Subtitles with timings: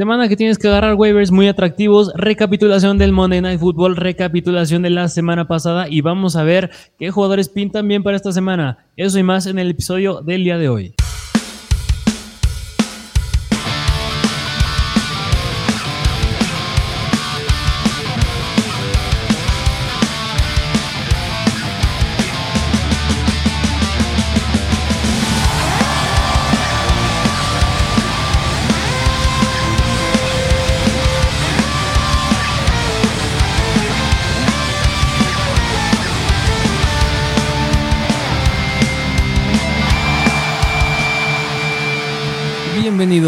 [0.00, 4.88] Semana que tienes que agarrar waivers muy atractivos, recapitulación del Monday Night Football, recapitulación de
[4.88, 8.78] la semana pasada y vamos a ver qué jugadores pintan bien para esta semana.
[8.96, 10.94] Eso y más en el episodio del día de hoy.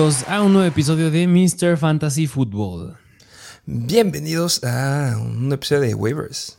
[0.02, 1.76] Bienvenidos a un nuevo episodio de Mr.
[1.76, 2.96] Fantasy Football.
[3.66, 6.58] Bienvenidos a un episodio de Waivers.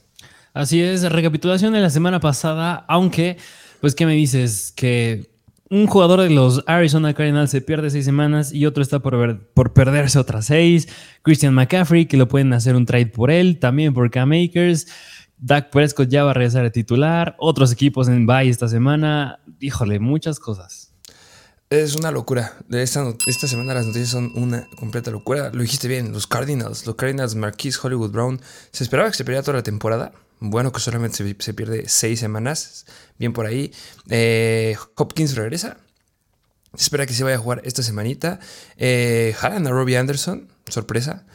[0.54, 3.36] Así es, recapitulación de la semana pasada, aunque,
[3.82, 4.72] pues, ¿qué me dices?
[4.74, 5.30] Que
[5.70, 9.74] un jugador de los Arizona Cardinals se pierde seis semanas y otro está por, por
[9.74, 10.88] perderse otras seis.
[11.22, 14.88] Christian McCaffrey, que lo pueden hacer un trade por él, también por Cam Akers.
[15.38, 17.36] Dak Prescott ya va a regresar a titular.
[17.40, 19.42] Otros equipos en bye esta semana.
[19.60, 20.83] Híjole, muchas cosas.
[21.74, 22.56] Es una locura.
[22.70, 25.50] Esta, esta semana las noticias son una completa locura.
[25.52, 28.40] Lo dijiste bien, los Cardinals, los Cardinals, Marquise Hollywood Brown.
[28.72, 30.12] Se esperaba que se perdiera toda la temporada.
[30.40, 32.86] Bueno, que solamente se, pierde seis semanas.
[33.18, 33.74] Bien por ahí.
[34.08, 35.78] Eh, Hopkins regresa.
[36.76, 38.40] Se espera que se vaya a jugar esta semanita.
[38.78, 40.50] Eh, a Robbie Anderson.
[40.68, 41.26] Sorpresa.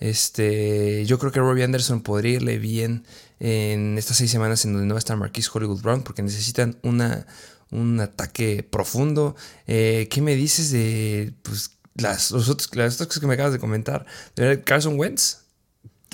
[0.00, 3.04] Este, yo creo que Robbie Anderson podría irle bien
[3.44, 6.78] en estas seis semanas en donde no va a estar Marquise Hollywood Brown porque necesitan
[6.82, 7.26] una,
[7.70, 9.36] un ataque profundo.
[9.66, 13.52] Eh, ¿Qué me dices de pues, las, los otros, las otras cosas que me acabas
[13.52, 14.06] de comentar?
[14.34, 15.42] ¿De Carson Wentz?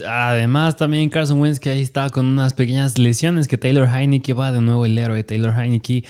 [0.05, 4.51] Además, también Carson Wentz que ahí está con unas pequeñas lesiones que Taylor Heineke va
[4.51, 6.05] de nuevo el héroe Taylor Heineke.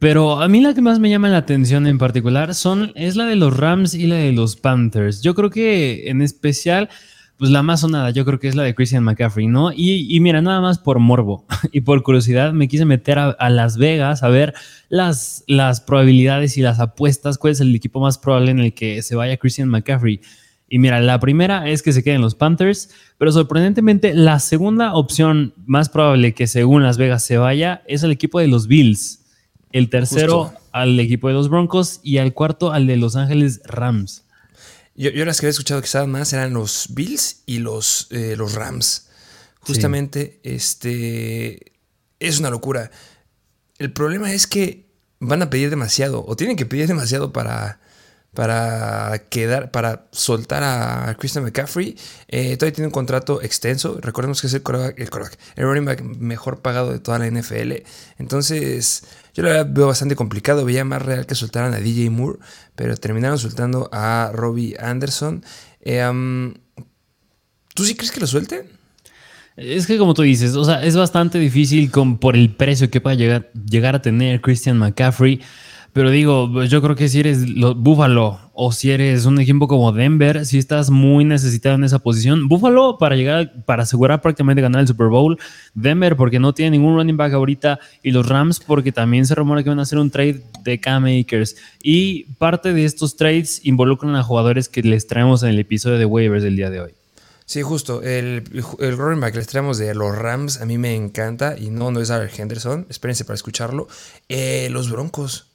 [0.00, 3.26] Pero a mí la que más me llama la atención en particular son, es la
[3.26, 5.22] de los Rams y la de los Panthers.
[5.22, 6.88] Yo creo que en especial
[7.38, 9.72] pues la más sonada yo creo que es la de Christian McCaffrey, ¿no?
[9.72, 14.22] Y, mira, nada más por morbo y por curiosidad me quise meter a, Las Vegas
[14.22, 14.54] a ver
[14.88, 19.02] las, las probabilidades y las apuestas, cuál es el equipo más probable en el que
[19.02, 20.20] se vaya Christian McCaffrey.
[20.68, 25.54] Y mira, la primera es que se queden los Panthers, pero sorprendentemente la segunda opción
[25.66, 29.20] más probable que según Las Vegas se vaya es el equipo de los Bills.
[29.72, 34.23] El tercero al equipo de los Broncos y al cuarto al de Los Ángeles Rams.
[34.96, 38.54] Yo, las que había escuchado que estaban más eran los Bills y los, eh, los
[38.54, 39.08] Rams.
[39.60, 41.72] Justamente, este.
[42.20, 42.90] Es una locura.
[43.78, 44.86] El problema es que
[45.18, 47.80] van a pedir demasiado, o tienen que pedir demasiado para,
[48.34, 51.96] para quedar, para soltar a Christian McCaffrey.
[52.28, 53.98] Eh, todavía tiene un contrato extenso.
[54.00, 57.72] Recordemos que es el, el, running back mejor pagado de toda la NFL.
[58.18, 60.64] Entonces, yo lo veo bastante complicado.
[60.64, 62.38] Veía más real que soltaran a DJ Moore,
[62.74, 65.44] pero terminaron soltando a Robbie Anderson.
[65.80, 66.52] Eh,
[67.74, 68.68] ¿Tú sí crees que lo suelten?
[69.56, 73.00] Es que como tú dices, o sea, es bastante difícil con, por el precio que
[73.00, 75.40] pueda llegar, llegar a tener Christian McCaffrey.
[75.94, 80.44] Pero digo, yo creo que si eres Buffalo o si eres un equipo como Denver,
[80.44, 84.88] si estás muy necesitado en esa posición, Buffalo para llegar, para asegurar prácticamente ganar el
[84.88, 85.38] Super Bowl,
[85.72, 89.62] Denver porque no tiene ningún running back ahorita y los Rams porque también se rumora
[89.62, 91.54] que van a hacer un trade de Cam Akers.
[91.80, 96.06] Y parte de estos trades involucran a jugadores que les traemos en el episodio de
[96.06, 96.90] waivers del día de hoy.
[97.46, 98.02] Sí, justo.
[98.02, 98.42] El,
[98.80, 102.00] running back que les traemos de los Rams a mí me encanta y no, no
[102.00, 102.86] es Aaron Henderson.
[102.90, 103.86] Espérense para escucharlo.
[104.28, 105.53] Eh, los Broncos.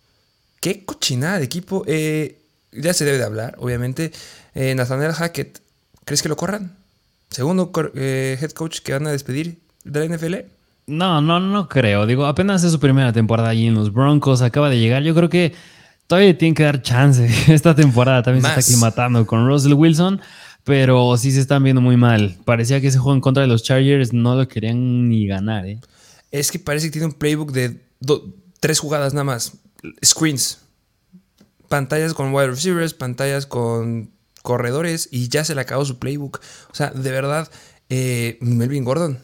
[0.59, 1.83] Qué cochinada de equipo.
[1.87, 4.11] Eh, ya se debe de hablar, obviamente.
[4.53, 5.61] Eh, Nathaniel Hackett,
[6.05, 6.75] ¿crees que lo corran?
[7.29, 10.35] Segundo eh, head coach que van a despedir de la NFL.
[10.87, 12.05] No, no, no creo.
[12.05, 15.03] Digo, apenas es su primera temporada allí en los Broncos, acaba de llegar.
[15.03, 15.53] Yo creo que
[16.07, 17.29] todavía tiene que dar chance.
[17.53, 20.19] Esta temporada también se está aclimatando con Russell Wilson,
[20.63, 22.37] pero sí se están viendo muy mal.
[22.43, 25.67] Parecía que ese juego en contra de los Chargers no lo querían ni ganar.
[25.67, 25.79] ¿eh?
[26.31, 27.79] Es que parece que tiene un playbook de
[28.59, 29.53] tres jugadas nada más
[30.03, 30.59] screens,
[31.67, 36.41] pantallas con wide receivers, pantallas con corredores y ya se le acabó su playbook.
[36.71, 37.49] O sea, de verdad,
[37.89, 39.19] eh, Melvin Gordon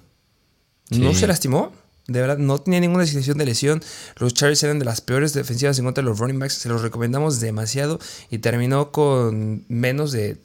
[0.89, 1.71] no se lastimó.
[2.07, 3.81] De verdad, no tenía ninguna situación de lesión.
[4.17, 6.53] Los Chargers eran de las peores defensivas en contra de los running backs.
[6.53, 7.99] Se los recomendamos demasiado.
[8.29, 10.37] Y terminó con menos de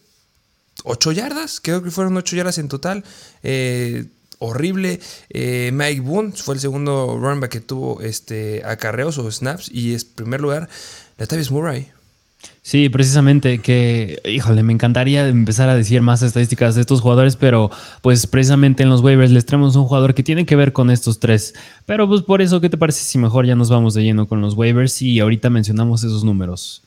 [0.84, 1.60] 8 yardas.
[1.60, 3.04] Creo que fueron 8 yardas en total.
[3.42, 4.06] Eh,
[4.40, 4.98] horrible.
[5.28, 9.70] Eh, Mike Boone fue el segundo running back que tuvo este, acarreos o snaps.
[9.72, 10.68] Y es primer lugar,
[11.16, 11.88] Latavius Murray.
[12.62, 17.70] Sí, precisamente que, híjole, me encantaría empezar a decir más estadísticas de estos jugadores, pero
[18.02, 21.20] pues precisamente en los waivers les traemos un jugador que tiene que ver con estos
[21.20, 21.54] tres.
[21.86, 24.40] Pero pues por eso, ¿qué te parece si mejor ya nos vamos de lleno con
[24.40, 26.82] los waivers y ahorita mencionamos esos números?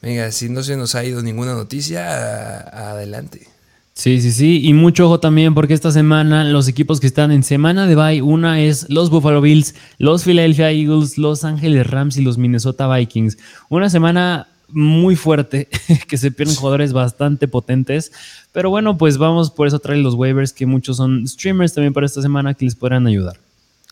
[0.00, 2.60] Venga, si no se nos ha ido ninguna noticia,
[2.90, 3.48] adelante.
[3.96, 4.60] Sí, sí, sí.
[4.66, 8.22] Y mucho ojo también porque esta semana los equipos que están en semana de bye,
[8.22, 13.38] una es los Buffalo Bills, los Philadelphia Eagles, los Ángeles Rams y los Minnesota Vikings.
[13.68, 15.68] Una semana muy fuerte,
[16.08, 18.10] que se pierden jugadores bastante potentes.
[18.52, 22.06] Pero bueno, pues vamos por eso traer los waivers, que muchos son streamers también para
[22.06, 23.43] esta semana que les podrán ayudar.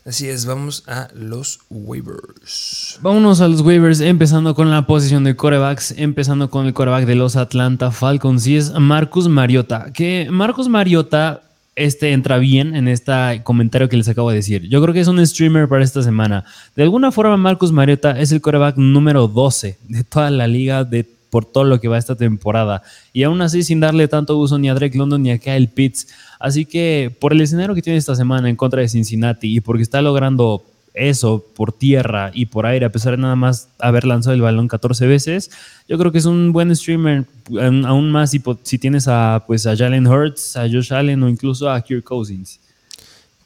[0.05, 2.99] Así es, vamos a los waivers.
[3.03, 7.15] Vámonos a los waivers, empezando con la posición de corebacks, empezando con el coreback de
[7.15, 9.93] los Atlanta Falcons, y es Marcus Mariota.
[9.93, 11.43] Que Marcus Mariota
[11.77, 14.69] este entra bien en este comentario que les acabo de decir.
[14.69, 16.45] Yo creo que es un streamer para esta semana.
[16.77, 21.09] De alguna forma, Marcus Mariota es el coreback número 12 de toda la liga de
[21.33, 22.83] por todo lo que va esta temporada.
[23.15, 26.09] Y aún así, sin darle tanto uso ni a Drake London ni a Kyle Pitts.
[26.39, 29.83] Así que por el escenario que tiene esta semana en contra de Cincinnati y porque
[29.83, 30.63] está logrando
[30.93, 34.69] eso por tierra y por aire, a pesar de nada más haber lanzado el balón
[34.69, 35.51] 14 veces,
[35.89, 37.25] yo creo que es un buen streamer,
[37.59, 38.31] aún más
[38.65, 42.61] si, tienes a, pues, a Jalen Hurts, a Josh Allen o incluso a Kirk Cousins.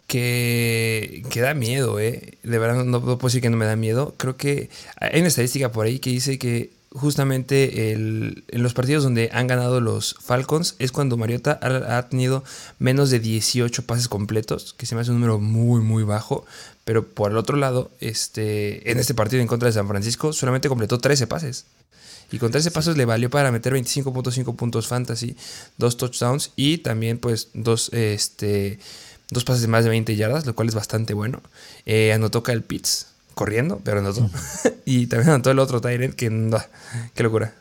[0.09, 2.35] Que, que da miedo, ¿eh?
[2.43, 4.15] De verdad no puedo decir que no me da miedo.
[4.17, 9.31] Creo que hay una estadística por ahí que dice que justamente en los partidos donde
[9.33, 12.45] han ganado los Falcons es cuando Mariota ha, tenido
[12.79, 16.45] menos de 18 pases completos, que se me hace un número muy, muy bajo.
[16.85, 20.69] Pero por el otro lado, este, en este partido en contra de San Francisco, solamente
[20.69, 21.67] completó 13 pases.
[22.31, 25.37] Y con 13 pasos le valió para meter 25.5 puntos fantasy,
[25.77, 28.79] dos touchdowns y también pues dos, este,
[29.31, 31.41] dos pases de más de 20 yardas, lo cual es bastante bueno.
[31.85, 34.31] Eh, anotó Kyle Pitts, corriendo, pero no todo.
[34.87, 36.57] y también anotó el otro Tyrant que no,
[37.15, 37.53] qué locura.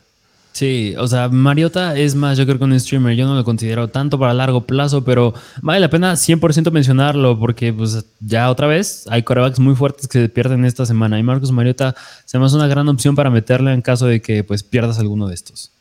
[0.52, 3.88] Sí, o sea, Mariota es más, yo creo que un streamer, yo no lo considero
[3.88, 9.04] tanto para largo plazo, pero vale la pena 100% mencionarlo porque pues ya otra vez
[9.10, 11.94] hay corebacks muy fuertes que se pierden esta semana y Marcos Mariota
[12.24, 15.28] se me hace una gran opción para meterle en caso de que pues pierdas alguno
[15.28, 15.72] de estos.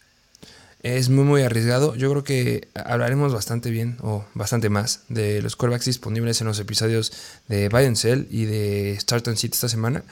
[0.86, 1.96] Es muy, muy arriesgado.
[1.96, 6.60] Yo creo que hablaremos bastante bien o bastante más de los quarterbacks disponibles en los
[6.60, 7.12] episodios
[7.48, 10.04] de Buy Cell y de Start and Sit esta semana.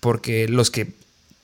[0.00, 0.94] Porque los que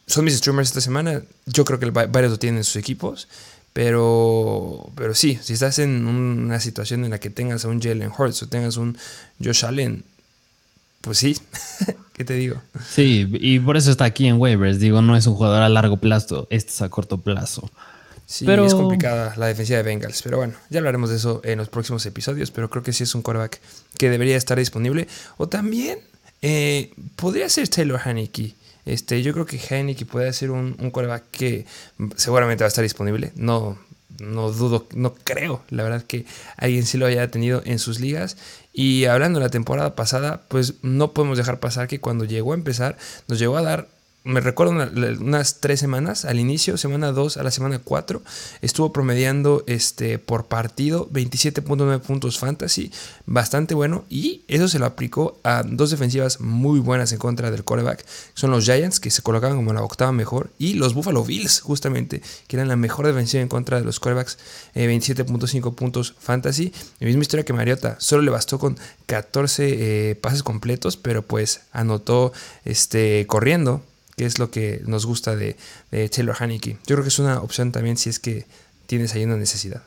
[0.06, 3.28] son mis streamers esta semana, yo creo que varios lo tienen en sus equipos.
[3.74, 8.10] Pero, pero sí, si estás en una situación en la que tengas a un Jalen
[8.16, 8.96] Hurts o tengas un
[9.44, 10.04] Josh Allen,
[11.02, 11.36] pues sí,
[12.14, 12.62] ¿qué te digo?
[12.88, 14.80] Sí, y por eso está aquí en waivers.
[14.80, 17.70] Digo, no es un jugador a largo plazo, este es a corto plazo.
[18.30, 21.68] Sí, es complicada la defensiva de Bengals, pero bueno, ya hablaremos de eso en los
[21.68, 23.60] próximos episodios, pero creo que sí es un quarterback
[23.98, 25.08] que debería estar disponible.
[25.36, 25.98] O también
[26.40, 28.54] eh, podría ser Taylor Haneke.
[28.86, 31.66] Este, yo creo que Haneke puede ser un, un quarterback que
[32.14, 33.32] seguramente va a estar disponible.
[33.34, 33.76] No,
[34.20, 36.24] no dudo, no creo, la verdad, que
[36.56, 38.36] alguien sí lo haya tenido en sus ligas.
[38.72, 42.56] Y hablando de la temporada pasada, pues no podemos dejar pasar que cuando llegó a
[42.56, 42.96] empezar,
[43.26, 43.88] nos llegó a dar
[44.22, 48.22] me recuerdo unas tres semanas al inicio, semana 2 a la semana 4,
[48.60, 52.92] estuvo promediando este, por partido 27.9 puntos fantasy,
[53.24, 57.64] bastante bueno, y eso se lo aplicó a dos defensivas muy buenas en contra del
[57.64, 61.60] quarterback, son los Giants, que se colocaban como la octava mejor, y los Buffalo Bills,
[61.60, 64.36] justamente, que eran la mejor defensiva en contra de los quarterbacks,
[64.74, 70.14] 27.5 eh, puntos fantasy, la misma historia que Mariota, solo le bastó con 14 eh,
[70.16, 72.34] pases completos, pero pues anotó
[72.66, 73.82] este, corriendo
[74.20, 75.56] que es lo que nos gusta de,
[75.90, 76.76] Taylor Haneke.
[76.86, 78.44] Yo creo que es una opción también si es que
[78.86, 79.82] tienes ahí una necesidad.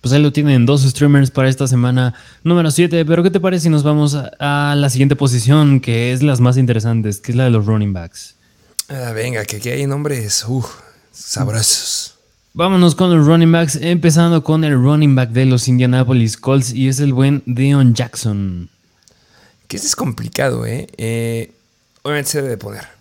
[0.00, 2.12] Pues ahí lo tienen dos streamers para esta semana
[2.42, 3.04] número 7.
[3.04, 6.56] Pero ¿qué te parece si nos vamos a, la siguiente posición, que es las más
[6.56, 8.34] interesantes, que es la de los running backs?
[8.88, 10.66] Ah, venga, que aquí hay nombres uh,
[11.12, 12.16] sabrosos.
[12.52, 16.88] Vámonos con los running backs, empezando con el running back de los Indianapolis Colts y
[16.88, 18.68] es el buen Dion Jackson.
[19.68, 20.88] Que este es complicado, ¿eh?
[20.98, 21.52] eh
[22.02, 22.99] obviamente se debe poner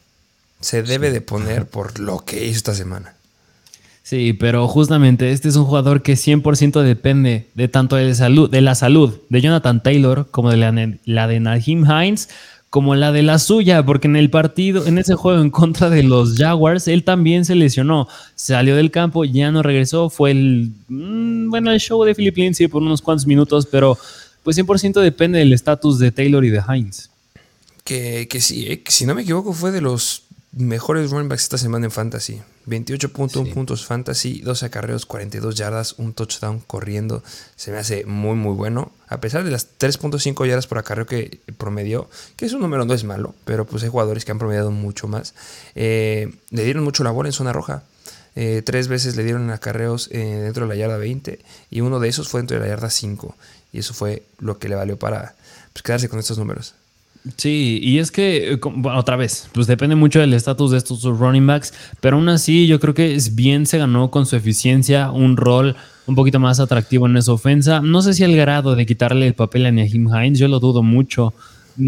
[0.59, 3.15] se debe de poner por lo que hizo esta semana.
[4.03, 8.61] Sí, pero justamente este es un jugador que 100% depende de tanto de, salud, de
[8.61, 12.29] la salud de Jonathan Taylor como de la, la de Naheem Hines
[12.69, 16.03] como la de la suya, porque en el partido, en ese juego en contra de
[16.03, 21.49] los Jaguars, él también se lesionó, salió del campo, ya no regresó, fue el, mm,
[21.49, 23.97] bueno, el show de Philip Lindsay por unos cuantos minutos, pero
[24.43, 27.09] pues 100% depende del estatus de Taylor y de Hines.
[27.83, 31.57] Que, que sí, eh, si no me equivoco fue de los mejores running backs esta
[31.57, 32.41] semana en fantasy.
[32.67, 37.23] 28.1 puntos fantasy, 12 acarreos, 42 yardas, un touchdown corriendo.
[37.55, 38.91] Se me hace muy, muy bueno.
[39.07, 42.93] A pesar de las 3.5 yardas por acarreo que promedió, que es un número no
[42.93, 45.33] es malo, pero pues hay jugadores que han promediado mucho más.
[45.75, 47.83] Eh, le dieron mucho la bola en zona roja.
[48.35, 51.39] Eh, tres veces le dieron acarreos eh, dentro de la yarda 20
[51.71, 53.35] y uno de esos fue dentro de la yarda 5.
[53.73, 55.35] Y eso fue lo que le valió para
[55.73, 56.75] pues, quedarse con estos números.
[57.35, 58.59] Sí, y es que, eh,
[58.95, 62.79] otra vez, pues depende mucho del estatus de estos running backs, pero aún así yo
[62.79, 65.75] creo que es bien se ganó con su eficiencia un rol
[66.07, 67.81] un poquito más atractivo en esa ofensa.
[67.81, 70.81] No sé si el grado de quitarle el papel a Nahim Hines, yo lo dudo
[70.81, 71.33] mucho.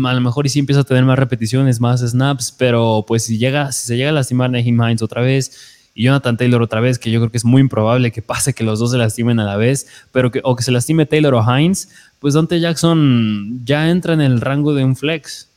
[0.06, 3.38] A lo mejor y sí empieza a tener más repeticiones, más snaps, pero pues si
[3.38, 7.00] llega, si se llega a lastimar Nahim Hines otra vez y Jonathan Taylor otra vez,
[7.00, 9.44] que yo creo que es muy improbable que pase que los dos se lastimen a
[9.44, 11.90] la vez, pero que, o que se lastime Taylor o Hines,
[12.22, 15.48] pues Dante Jackson ya entra en el rango de un flex.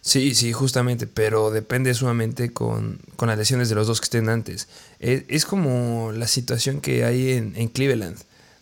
[0.00, 4.68] Sí, sí, justamente, pero depende sumamente con, las lesiones de los dos que estén antes.
[5.00, 8.16] Es, como la situación que hay en, Cleveland.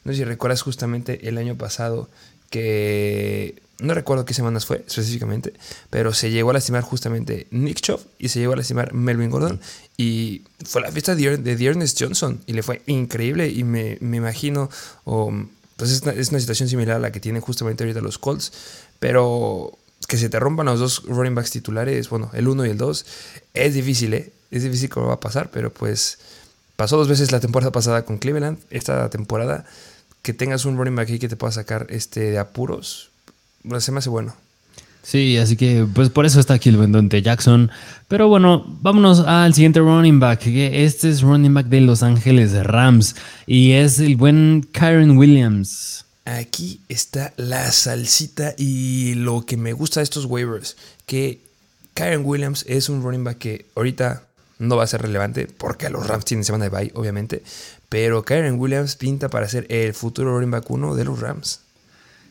[0.05, 2.09] No sé si recuerdas justamente el año pasado
[2.49, 5.53] que no recuerdo qué semanas fue específicamente,
[5.91, 9.61] pero se llegó a lastimar justamente Nick Chubb y se llegó a lastimar Melvin Gordon.
[9.97, 13.49] Y fue la fiesta de, de Johnson y le fue increíble.
[13.49, 14.71] Y me, imagino,
[15.05, 15.33] o
[15.83, 18.53] pues es una, situación similar a la que tienen justamente ahorita los Colts,
[19.01, 22.79] pero que se te rompan los dos running backs titulares, bueno, el 1 y el
[22.79, 23.05] 2,
[23.55, 24.33] es difícil, ¿eh?
[24.53, 26.19] Es difícil lo va a pasar, pero pues
[26.77, 29.65] pasó dos veces la temporada pasada con Cleveland, esta temporada,
[30.23, 33.11] que tengas un running back aquí que te pueda sacar este de apuros,
[33.81, 34.37] se me hace bueno.
[35.03, 37.71] Sí, así que pues por eso está aquí el vendonte Jackson.
[38.09, 43.17] Pero bueno, vámonos al siguiente running back, este es running back de Los Ángeles Rams
[43.47, 46.05] y es el buen Kyron Williams.
[46.25, 51.41] Aquí está la salsita y lo que me gusta de estos waivers, que
[51.95, 54.23] Kyron Williams es un running back que ahorita
[54.61, 57.43] no va a ser relevante porque los Rams tienen semana de bye, obviamente,
[57.89, 61.61] pero Kyron Williams pinta para ser el futuro running back uno de los Rams.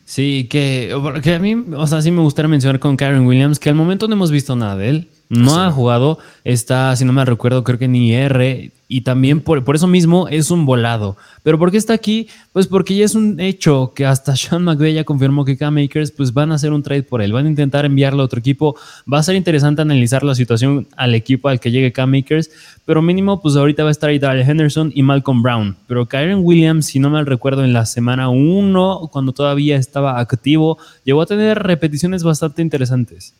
[0.04, 3.68] Sí, que, que, a mí, o sea, sí me gustaría mencionar con Karen Williams que
[3.68, 5.08] al momento no hemos visto nada de él.
[5.28, 8.70] No ha jugado, está, si no me recuerdo, creo que ni R.
[8.86, 11.16] Y también por, por, eso mismo es un volado.
[11.42, 12.28] ¿Pero por qué está aquí?
[12.52, 16.34] Pues porque ya es un hecho que hasta Sean McVay ya confirmó que K-Makers pues
[16.34, 17.32] van a hacer un trade por él.
[17.32, 18.76] Van a intentar enviarlo a otro equipo.
[19.10, 22.50] Va a ser interesante analizar la situación al equipo al que llegue K-Makers.
[22.84, 25.76] Pero mínimo, pues ahorita va a estar ahí Daryl Henderson y Malcolm Brown.
[25.86, 30.76] Pero Kyron Williams, si no me recuerdo, en la semana 1, cuando todavía estaba activo,
[31.04, 33.34] llegó a tener repeticiones bastante interesantes.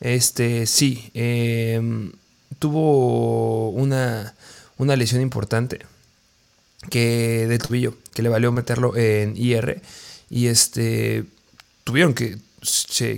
[0.00, 2.12] Este, sí, em,
[2.58, 4.34] tuvo una,
[4.76, 5.80] una, lesión importante
[6.90, 9.80] que de tobillo, que le valió meterlo en IR
[10.30, 11.24] y este,
[11.84, 12.38] tuvieron que,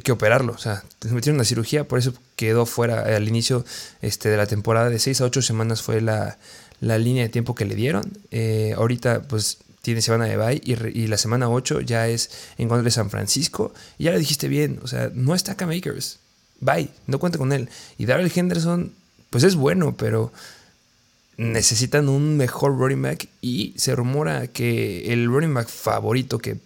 [0.03, 3.65] que operarlo, o sea, metieron una cirugía, por eso quedó fuera al inicio
[4.03, 6.39] este, de la temporada, de 6 a 8 semanas fue la,
[6.81, 8.05] línea de tiempo que le dieron.
[8.31, 12.69] Eh, ahorita pues tiene semana de bye y, y, la semana 8 ya es en
[12.69, 13.75] contra de San Francisco.
[13.99, 16.21] Y ya le dijiste bien, o sea, no está acá Makers
[16.61, 17.69] bye, no cuenta con él.
[17.97, 18.93] Y Darrell Henderson,
[19.31, 20.33] pues es bueno, pero
[21.37, 26.57] necesitan un mejor running back y se rumora que el running back favorito que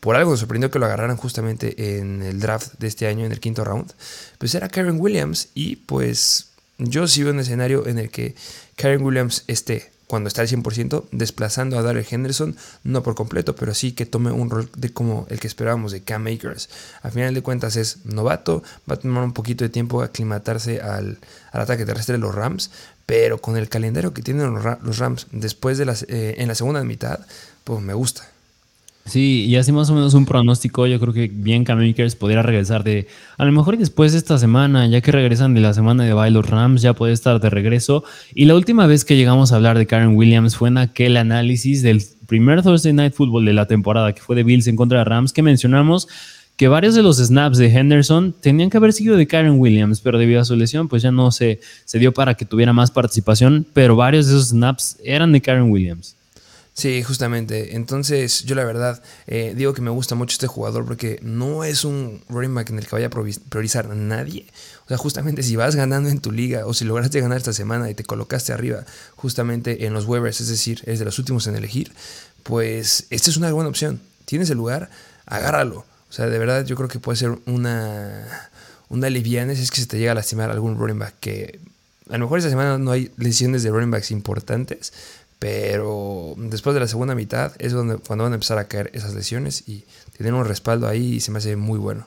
[0.00, 3.40] por algo sorprendió que lo agarraran justamente en el draft de este año, en el
[3.40, 3.92] quinto round,
[4.38, 8.36] pues era Karen Williams y pues yo sí veo un escenario en el que
[8.76, 13.74] Karen Williams esté cuando está al 100%, desplazando a Darrell Henderson, no por completo, pero
[13.74, 16.70] sí que tome un rol de como el que esperábamos de Cam Makers.
[17.02, 21.18] Al final de cuentas es novato, va a tomar un poquito de tiempo aclimatarse al,
[21.52, 22.70] ataque terrestre de los Rams,
[23.04, 26.82] pero con el calendario que tienen los Rams después de las, eh, en la segunda
[26.84, 27.20] mitad,
[27.64, 28.26] pues me gusta.
[29.08, 32.84] Sí, y así más o menos un pronóstico, yo creo que bien Makers podría regresar
[32.84, 33.06] de,
[33.38, 36.30] a lo mejor después de esta semana, ya que regresan de la semana de bye
[36.30, 38.04] los Rams, ya puede estar de regreso.
[38.34, 41.82] Y la última vez que llegamos a hablar de Karen Williams fue en aquel análisis
[41.82, 45.04] del primer Thursday Night Football de la temporada, que fue de Bills en contra de
[45.04, 46.06] Rams, que mencionamos
[46.58, 50.18] que varios de los snaps de Henderson tenían que haber sido de Karen Williams, pero
[50.18, 53.64] debido a su lesión, pues ya no se, se dio para que tuviera más participación,
[53.72, 56.17] pero varios de esos snaps eran de Karen Williams.
[56.78, 57.74] Sí, justamente.
[57.74, 61.84] Entonces, yo la verdad eh, digo que me gusta mucho este jugador porque no es
[61.84, 64.46] un running back en el que vaya a priorizar a nadie.
[64.84, 67.90] O sea, justamente si vas ganando en tu liga o si lograste ganar esta semana
[67.90, 68.84] y te colocaste arriba
[69.16, 71.92] justamente en los waivers, es decir, es de los últimos en elegir,
[72.44, 74.00] pues esta es una buena opción.
[74.24, 74.88] Tienes el lugar,
[75.26, 75.78] agárralo.
[75.78, 78.50] O sea, de verdad yo creo que puede ser una,
[78.88, 81.58] una liviana si es que se te llega a lastimar algún running back que
[82.10, 84.92] a lo mejor esta semana no hay lesiones de running backs importantes,
[85.38, 89.14] pero después de la segunda mitad es donde, cuando van a empezar a caer esas
[89.14, 89.84] lesiones y
[90.16, 92.06] tener un respaldo ahí y se me hace muy bueno.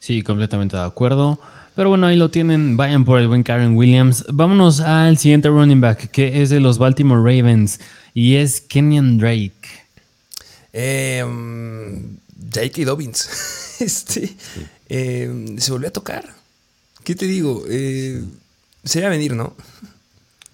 [0.00, 1.38] Sí, completamente de acuerdo.
[1.74, 2.76] Pero bueno, ahí lo tienen.
[2.76, 4.24] Vayan por el buen Karen Williams.
[4.28, 7.80] Vámonos al siguiente running back, que es de los Baltimore Ravens.
[8.14, 9.52] Y es Kenyan Drake.
[10.72, 11.24] Eh,
[12.50, 13.76] Jake Dobbins.
[13.80, 14.34] este,
[14.88, 16.24] em, se volvió a tocar.
[17.04, 17.64] ¿Qué te digo?
[17.68, 18.24] Eh,
[18.84, 19.54] se iba a venir, ¿no?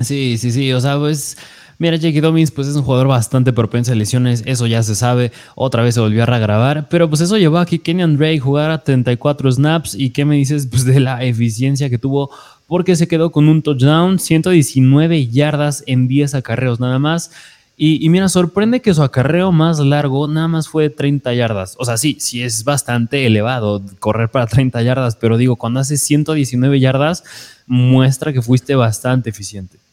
[0.01, 0.73] Sí, sí, sí.
[0.73, 1.37] O sea, pues
[1.79, 5.33] Mira, Jake Dobbins pues es un jugador bastante propenso a lesiones, eso ya se sabe,
[5.55, 8.83] otra vez se volvió a regrabar, pero pues eso llevó a que Kenyan Drake jugara
[8.83, 12.31] 34 snaps y qué me dices pues de la eficiencia que tuvo
[12.67, 17.31] porque se quedó con un touchdown, 119 yardas en 10 acarreos nada más.
[17.77, 21.75] Y, mira, sorprende que su acarreo más largo nada más fue 30 yardas.
[21.79, 26.01] O sea, sí, sí es bastante elevado correr para 30 yardas, pero digo, cuando haces
[26.03, 27.25] 119 yardas,
[27.67, 29.84] muestra que fuiste bastante eficiente.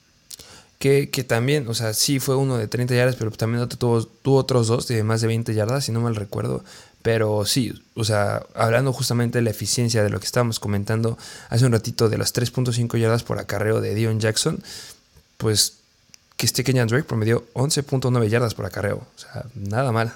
[0.82, 4.66] Que, también, o sea, sí fue uno de 30 yardas, pero también tuvo, tuvo otros
[4.66, 6.64] dos de más de 20 yardas, si no mal recuerdo.
[7.04, 11.20] Pero sí, o sea, hablando justamente de la eficiencia de lo que estábamos comentando
[11.50, 14.64] hace un ratito de las 3.5 yardas por acarreo de Dion Jackson,
[15.38, 15.78] pues
[16.36, 18.98] que este Kenyan Drake promedió 11.9 yardas por acarreo.
[18.98, 20.12] O sea, nada mal.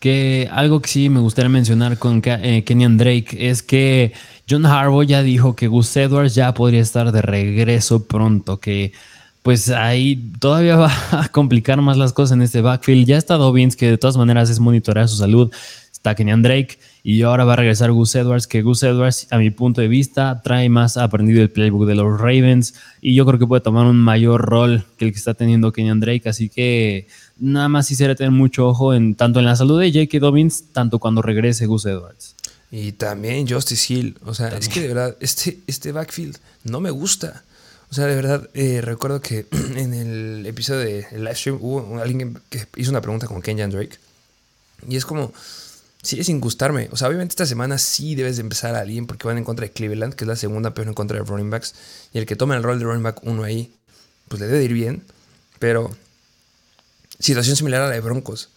[0.00, 4.14] Que algo que sí me gustaría mencionar con eh, Kenyan Drake es que
[4.48, 8.94] John Harbaugh ya dijo que Gus Edwards ya podría estar de regreso pronto, que
[9.42, 13.06] pues ahí todavía va a complicar más las cosas en este backfield.
[13.06, 15.50] Ya está Dobbins, que de todas maneras es monitorear su salud.
[15.92, 19.50] Está Kenyan Drake y ahora va a regresar Gus Edwards, que Gus Edwards, a mi
[19.50, 23.46] punto de vista, trae más aprendido el playbook de los Ravens y yo creo que
[23.46, 26.28] puede tomar un mayor rol que el que está teniendo Kenyan Drake.
[26.28, 30.18] Así que nada más quisiera tener mucho ojo en tanto en la salud de J.K.
[30.18, 32.36] Dobbins, tanto cuando regrese Gus Edwards.
[32.70, 34.18] Y también Justice Hill.
[34.24, 37.42] O sea, es que de verdad, este, este backfield no me gusta.
[37.90, 42.66] O sea, de verdad, eh, recuerdo que en el episodio de livestream hubo alguien que
[42.76, 43.96] hizo una pregunta con Kenyan Drake.
[44.86, 45.32] Y es como,
[46.02, 46.88] sigue sin gustarme.
[46.92, 49.66] O sea, obviamente esta semana sí debes de empezar a alguien porque van en contra
[49.66, 51.74] de Cleveland, que es la segunda peor en contra de running backs.
[52.12, 53.72] Y el que tome el rol de running back uno ahí,
[54.28, 55.02] pues le debe ir bien.
[55.58, 55.96] Pero
[57.18, 58.50] situación similar a la de Broncos.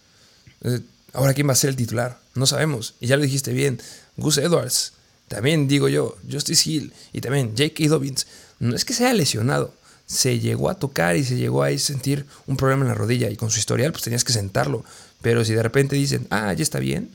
[0.62, 0.80] Eh,
[1.14, 2.18] ahora, ¿quién va a ser el titular?
[2.34, 2.94] No sabemos.
[3.00, 3.80] Y ya lo dijiste bien.
[4.16, 4.92] Gus Edwards.
[5.32, 6.92] También digo yo, Justice Hill.
[7.14, 7.88] Y también J.K.
[7.88, 8.26] Dobbins
[8.58, 9.72] no es que se haya lesionado,
[10.04, 13.36] se llegó a tocar y se llegó a sentir un problema en la rodilla y
[13.36, 14.84] con su historial pues tenías que sentarlo.
[15.22, 17.10] Pero si de repente dicen, ah, ya está bien,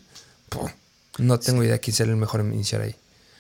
[1.19, 2.95] no tengo idea quién será el mejor en iniciar ahí.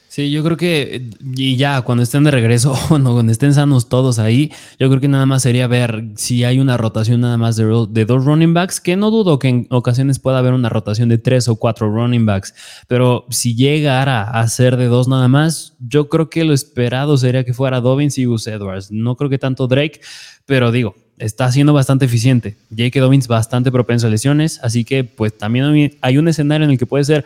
[0.09, 4.19] Sí, yo creo que, y ya cuando estén de regreso, no, cuando estén sanos todos
[4.19, 7.65] ahí, yo creo que nada más sería ver si hay una rotación nada más de,
[8.05, 11.47] dos running backs, que no dudo que en ocasiones pueda haber una rotación de tres
[11.49, 12.55] o cuatro running backs,
[12.87, 17.43] pero si llegara a ser de dos nada más, yo creo que lo esperado sería
[17.43, 18.91] que fuera Dobbins y Gus Edwards.
[18.91, 19.99] No creo que tanto Drake,
[20.45, 22.57] pero digo, está siendo bastante eficiente.
[22.69, 26.77] Jake Dobbins bastante propenso a lesiones, así que pues también hay un escenario en el
[26.77, 27.25] que puede ser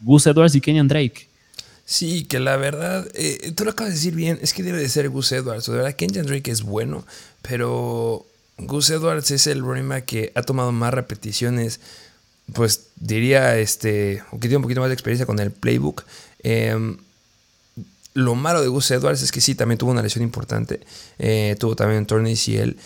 [0.00, 1.35] Gus Edwards y Kenyan Drake.
[1.88, 4.88] Sí, que la verdad, eh, tú lo acabas de decir bien, es que debe de
[4.88, 5.66] ser Gus Edwards.
[5.66, 7.06] De verdad, Kenyan Drake es bueno,
[7.42, 8.26] pero
[8.58, 11.78] Gus Edwards es el running back que ha tomado más repeticiones,
[12.52, 16.02] pues diría, este, que tiene un poquito más de experiencia con el playbook.
[16.42, 16.96] Em,
[18.14, 20.80] lo malo de Gus Edwards es que sí, también tuvo una lesión importante.
[21.20, 22.78] Eh, tuvo también un torneo él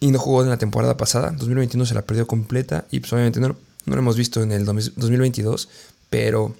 [0.00, 1.30] y no jugó en la temporada pasada.
[1.30, 3.48] 2021 se la perdió completa y pues obviamente no,
[3.84, 5.68] no lo hemos visto en el 2022,
[6.10, 6.56] pero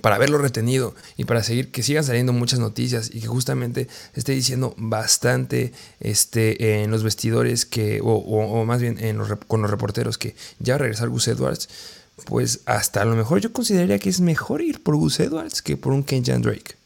[0.00, 4.32] para haberlo retenido y para seguir que sigan saliendo muchas noticias y que justamente esté
[4.32, 10.34] diciendo bastante este, en los vestidores que, o, más bien en con los reporteros que
[10.58, 11.68] ya va a regresar Gus Edwards,
[12.26, 15.76] pues hasta a lo mejor yo consideraría que es mejor ir por Gus Edwards que
[15.76, 16.76] por un Kenjan Drake.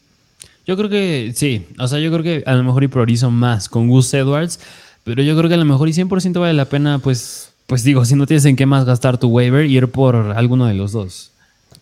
[0.65, 3.69] Yo creo que sí, o sea, yo creo que a lo mejor y priorizo más
[3.69, 4.59] con Gus Edwards,
[5.03, 8.03] pero yo creo que a lo mejor y 100% vale la pena, pues, pues digo,
[8.03, 11.31] si no tienes en qué más gastar tu waiver, ir por alguno de los dos.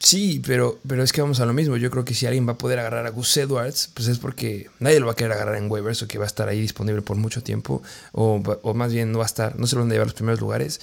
[0.03, 1.77] Sí, pero, pero es que vamos a lo mismo.
[1.77, 4.69] Yo creo que si alguien va a poder agarrar a Gus Edwards, pues es porque
[4.79, 7.01] nadie lo va a querer agarrar en waivers o que va a estar ahí disponible
[7.01, 9.93] por mucho tiempo, o, más bien no va a estar, no se lo van a
[9.93, 10.81] llevar los primeros lugares.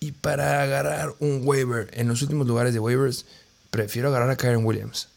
[0.00, 3.24] Y para agarrar un waiver en los últimos lugares de waivers,
[3.70, 5.08] prefiero agarrar a Kyron Williams.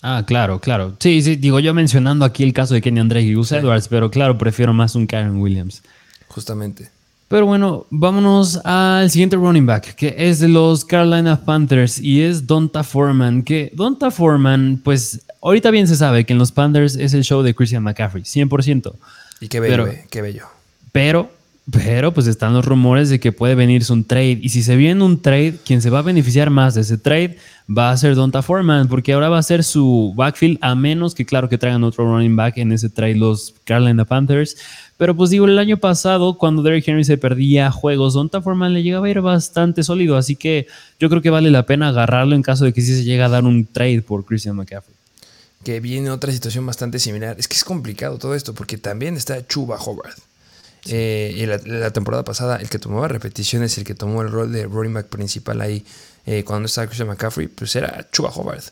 [0.00, 0.96] Ah, claro, claro.
[1.00, 4.12] Sí, sí, digo yo mencionando aquí el caso de Kenny André y Gus Edwards, pero
[4.12, 5.82] claro, prefiero más un Kyron Williams.
[6.28, 6.88] Justamente.
[7.30, 12.44] Pero bueno, vámonos al siguiente running back, que es de los Carolina Panthers y es
[12.44, 13.44] Donta Foreman.
[13.44, 17.42] Que Donta Foreman, pues ahorita bien se sabe que en los Panthers es el show
[17.44, 18.96] de Christian McCaffrey, 100%.
[19.42, 20.46] Y qué bello, eh, qué bello.
[20.90, 21.30] Pero,
[21.70, 24.40] pero pues están los rumores de que puede venirse un trade.
[24.42, 27.38] Y si se viene un trade, quien se va a beneficiar más de ese trade
[27.70, 31.24] va a ser Donta Foreman, porque ahora va a ser su backfield, a menos que
[31.24, 34.56] claro que traigan otro running back en ese trade los Carolina Panthers.
[35.00, 38.82] Pero pues digo, el año pasado, cuando Derrick Henry se perdía juegos, Donta Foreman le
[38.82, 40.18] llegaba a ir bastante sólido.
[40.18, 40.66] Así que
[40.98, 43.30] yo creo que vale la pena agarrarlo en caso de que sí se llegue a
[43.30, 44.94] dar un trade por Christian McCaffrey.
[45.64, 47.36] Que viene otra situación bastante similar.
[47.38, 50.16] Es que es complicado todo esto, porque también está Chuba Howard.
[50.84, 54.66] Eh, y la, temporada pasada, el que tomaba repeticiones, el que tomó el rol de
[54.66, 55.82] running back principal ahí,
[56.26, 58.64] eh, cuando estaba Christian McCaffrey, pues era Chuba Howard.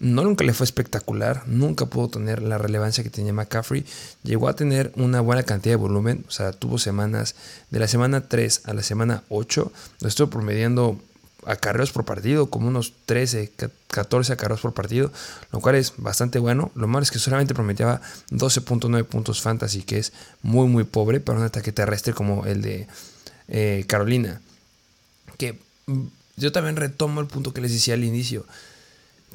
[0.00, 3.84] No nunca le fue espectacular, nunca pudo tener la relevancia que tenía McCaffrey.
[4.22, 7.34] Llegó a tener una buena cantidad de volumen, o sea, tuvo semanas
[7.70, 10.98] de la semana 3 a la semana 8, lo estuvo promediando
[11.44, 13.52] acarreos por partido, como unos 13,
[13.88, 15.12] 14 acarreos por partido,
[15.52, 16.72] lo cual es bastante bueno.
[16.74, 21.38] Lo malo es que solamente promediaba 12.9 puntos fantasy, que es muy, muy pobre para
[21.38, 22.88] un ataque terrestre como el de
[23.48, 24.40] eh, Carolina.
[25.36, 28.46] Que mm, yo también retomo el punto que les decía al inicio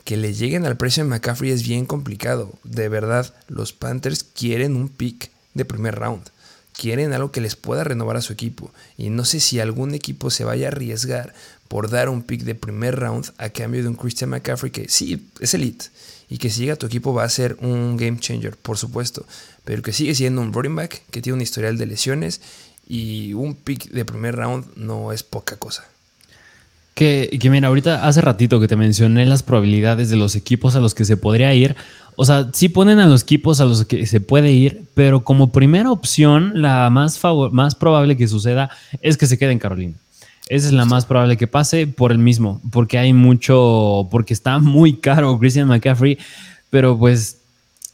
[0.04, 2.54] que le lleguen al precio de McCaffrey es bien complicado.
[2.64, 6.24] De verdad, los Panthers quieren un pick de primer round.
[6.74, 8.72] Quieren algo que les pueda renovar a su equipo.
[8.98, 11.34] Y no sé si algún equipo se vaya a arriesgar
[11.68, 15.28] por dar un pick de primer round a cambio de un Christian McCaffrey que sí
[15.40, 15.86] es elite.
[16.30, 19.26] Y que si llega a tu equipo va a ser un game changer, por supuesto.
[19.64, 22.42] Pero que sigue siendo un running back que tiene un historial de lesiones.
[22.88, 25.86] Y un pick de primer round no es poca cosa.
[26.96, 30.80] Que, que mira, ahorita hace ratito que te mencioné las probabilidades de los equipos a
[30.80, 31.76] los que se podría ir.
[32.16, 35.52] O sea, sí ponen a los equipos a los que se puede ir, pero como
[35.52, 37.20] primera opción, la más,
[37.52, 38.70] más probable que suceda
[39.02, 39.96] es que se quede en Carolina.
[40.48, 44.60] Esa es la más probable que pase por el mismo, porque hay mucho, porque está
[44.60, 46.18] muy caro Christian McCaffrey,
[46.70, 47.42] pero pues,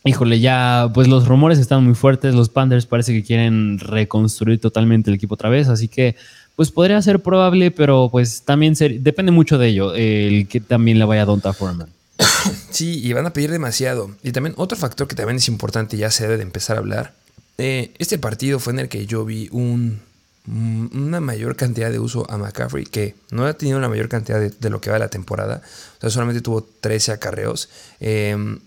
[0.04, 5.10] híjole, ya, pues los rumores están muy fuertes, los Panthers parece que quieren reconstruir totalmente
[5.10, 6.16] el equipo otra vez, así que
[6.56, 11.06] pues podría ser probable, pero pues también depende mucho de ello, el que también le
[11.06, 11.90] vaya a Donta Foreman.
[12.72, 14.12] Sí, y van a pedir demasiado.
[14.24, 17.14] Y también otro factor que también es importante, ya se debe de empezar a hablar.
[17.58, 20.00] Eh, este partido fue en el que yo vi un,
[20.48, 24.70] una mayor cantidad de uso a McCaffrey, que no ha tenido la mayor cantidad de,
[24.70, 25.62] lo que va de la temporada.
[25.98, 27.70] O sea, solamente tuvo 13 acarreos.
[28.00, 28.60] Em,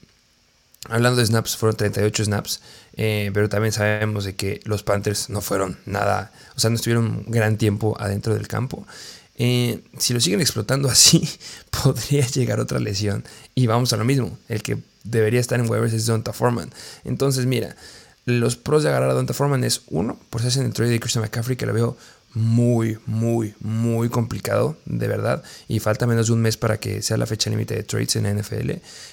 [0.88, 2.60] hablando de snaps, fueron 38 snaps.
[2.96, 7.06] Eh, pero también sabemos de que los Panthers no fueron nada, o sea, no estuvieron
[7.06, 8.86] un gran tiempo adentro del campo.
[9.36, 11.28] Eh, si lo siguen explotando así,
[11.82, 13.24] podría llegar otra lesión.
[13.54, 16.70] Y vamos a lo mismo, el que debería estar en waivers es Donta Foreman.
[17.04, 17.76] Entonces, mira,
[18.26, 21.00] los pros de agarrar a Donta Foreman es uno, por si hacen el trade de
[21.00, 21.96] Christian McCaffrey, que lo veo
[22.34, 25.42] muy, muy, muy complicado, de verdad.
[25.68, 28.24] Y falta menos de un mes para que sea la fecha límite de trades en
[28.24, 28.72] la NFL.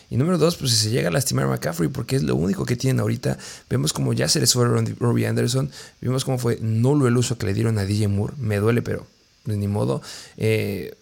[0.10, 2.66] Y número dos, pues si se llega a lastimar a McCaffrey, porque es lo único
[2.66, 3.38] que tienen ahorita.
[3.70, 4.66] Vemos como ya se les fue
[5.00, 5.72] Robbie Anderson.
[6.02, 8.34] Vimos cómo fue nulo el uso que le dieron a DJ Moore.
[8.38, 9.06] Me duele, pero
[9.46, 10.02] de ni modo.
[10.38, 10.96] Eh,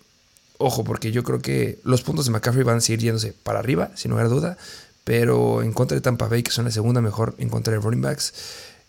[0.58, 3.92] ojo, porque yo creo que los puntos de McCaffrey van a seguir yéndose para arriba,
[3.96, 4.58] sin lugar a duda.
[5.06, 8.02] Pero en contra de Tampa Bay, que son la segunda mejor en contra de running
[8.02, 8.34] backs,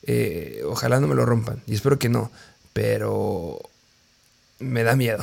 [0.03, 1.62] eh, ojalá no me lo rompan.
[1.66, 2.31] Y espero que no
[2.72, 3.59] pero
[4.59, 5.22] me da miedo.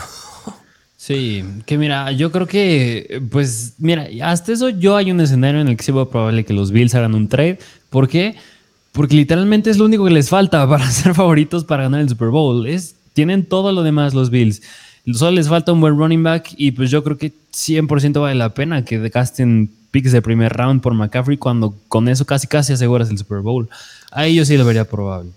[0.97, 5.67] Sí, que mira, yo creo que, pues, mira, hasta eso yo hay un escenario en
[5.67, 7.59] el que sí probable que los Bills hagan un trade.
[7.89, 8.35] ¿Por qué?
[8.91, 12.29] Porque literalmente es lo único que les falta para ser favoritos para ganar el Super
[12.29, 12.67] Bowl.
[12.67, 14.61] Es, tienen todo lo demás los Bills.
[15.13, 18.53] Solo les falta un buen running back y pues yo creo que 100% vale la
[18.53, 23.09] pena que gasten picks de primer round por McCaffrey cuando con eso casi casi aseguras
[23.09, 23.69] el Super Bowl.
[24.11, 25.31] Ahí yo sí lo vería probable.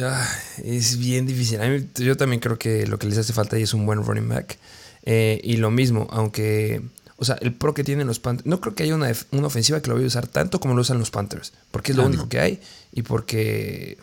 [0.00, 0.26] Ah,
[0.64, 1.58] es bien difícil.
[1.96, 4.58] yo también creo que lo que les hace falta ahí es un buen running back.
[5.04, 6.82] Eh, y lo mismo, aunque,
[7.16, 9.12] o sea, el pro que tienen los Panthers, no creo que haya una,
[9.46, 12.04] ofensiva que lo vaya a usar tanto como lo usan los Panthers, porque es lo
[12.04, 12.60] ah, único que hay
[12.92, 13.98] y porque,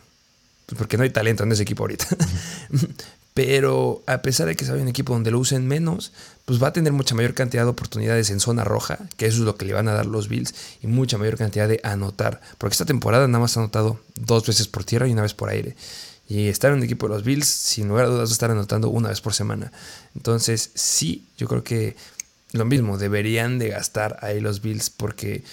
[0.66, 2.06] pues porque no hay talento en ese equipo ahorita.
[3.34, 6.12] Pero a pesar de que sea un equipo donde lo usen menos,
[6.46, 9.44] pues va a tener mucha mayor cantidad de oportunidades en zona roja, que eso es
[9.44, 12.42] lo que le van a dar los Bills, y mucha mayor cantidad de anotar.
[12.58, 15.50] Porque esta temporada nada más ha anotado dos veces por tierra y una vez por
[15.50, 15.76] aire.
[16.28, 18.90] Y estar en el equipo de los Bills, sin lugar a dudas, va estar anotando
[18.90, 19.72] una vez por semana.
[20.16, 21.96] Entonces, sí, yo creo que
[22.52, 25.44] lo mismo, deberían de gastar ahí los Bills porque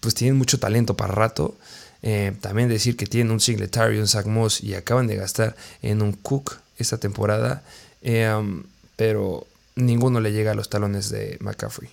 [0.00, 1.56] pues tienen mucho talento para rato.
[2.02, 6.02] Eh, también decir que tienen un Singletary, un Zach Moss y acaban de gastar en
[6.02, 7.62] un Cook esta temporada.
[8.02, 8.62] Eh, um,
[8.96, 11.90] pero ninguno le llega a los talones de McCaffrey.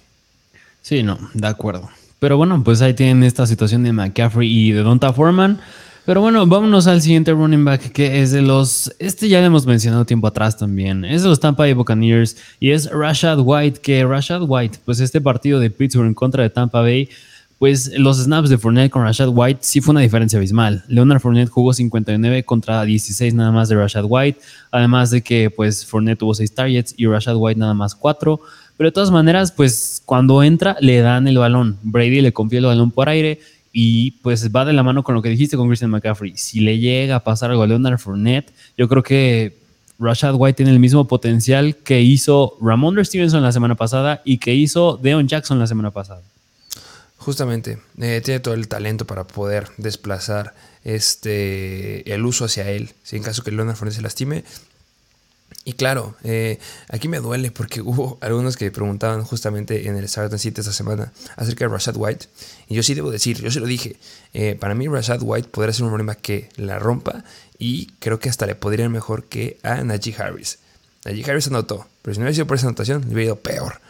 [0.81, 1.89] Sí, no, de acuerdo.
[2.19, 5.59] Pero bueno, pues ahí tienen esta situación de McCaffrey y de Donta Foreman.
[6.05, 8.95] Pero bueno, vámonos al siguiente running back que es de los.
[8.97, 11.03] Este ya lo hemos mencionado tiempo atrás también.
[11.03, 13.81] Es de los Tampa Bay Buccaneers y es Rashad White.
[13.81, 17.09] Que Rashad White, pues este partido de Pittsburgh en contra de Tampa Bay
[17.59, 20.83] pues los snaps de Fournette con Rashad White sí fue una diferencia abismal.
[20.87, 24.39] Leonard Fournette jugó 59 contra 16 nada más de Rashad White,
[24.71, 28.39] además de que pues Fournette tuvo 6 targets y Rashad White nada más 4.
[28.77, 31.79] Pero de todas maneras, pues cuando entra le dan el balón.
[31.81, 33.39] Brady le confía el balón por aire
[33.73, 36.37] y pues va de la mano con lo que dijiste con Christian McCaffrey.
[36.37, 39.57] Si le llega a pasar algo a Leonard Fournette, yo creo que
[39.99, 44.53] Rashad White tiene el mismo potencial que hizo Ramondre Stevenson la semana pasada y que
[44.53, 46.21] hizo Deon Jackson la semana pasada.
[47.17, 50.53] Justamente, eh, tiene todo el talento para poder desplazar
[50.83, 54.43] este, el uso hacia él, si en caso que Leonard Fournette se lastime.
[55.65, 60.37] Y claro, eh, aquí me duele porque hubo algunos que preguntaban justamente en el Start
[60.37, 62.27] City esta semana acerca de Rashad White.
[62.69, 63.97] Y yo sí debo decir, yo se lo dije,
[64.33, 67.25] eh, para mí Rashad White podría ser un problema que la rompa
[67.59, 70.59] y creo que hasta le podría ir mejor que a Najee Harris.
[71.03, 73.81] Najee Harris anotó, pero si no hubiera sido por esa anotación, le hubiera ido peor.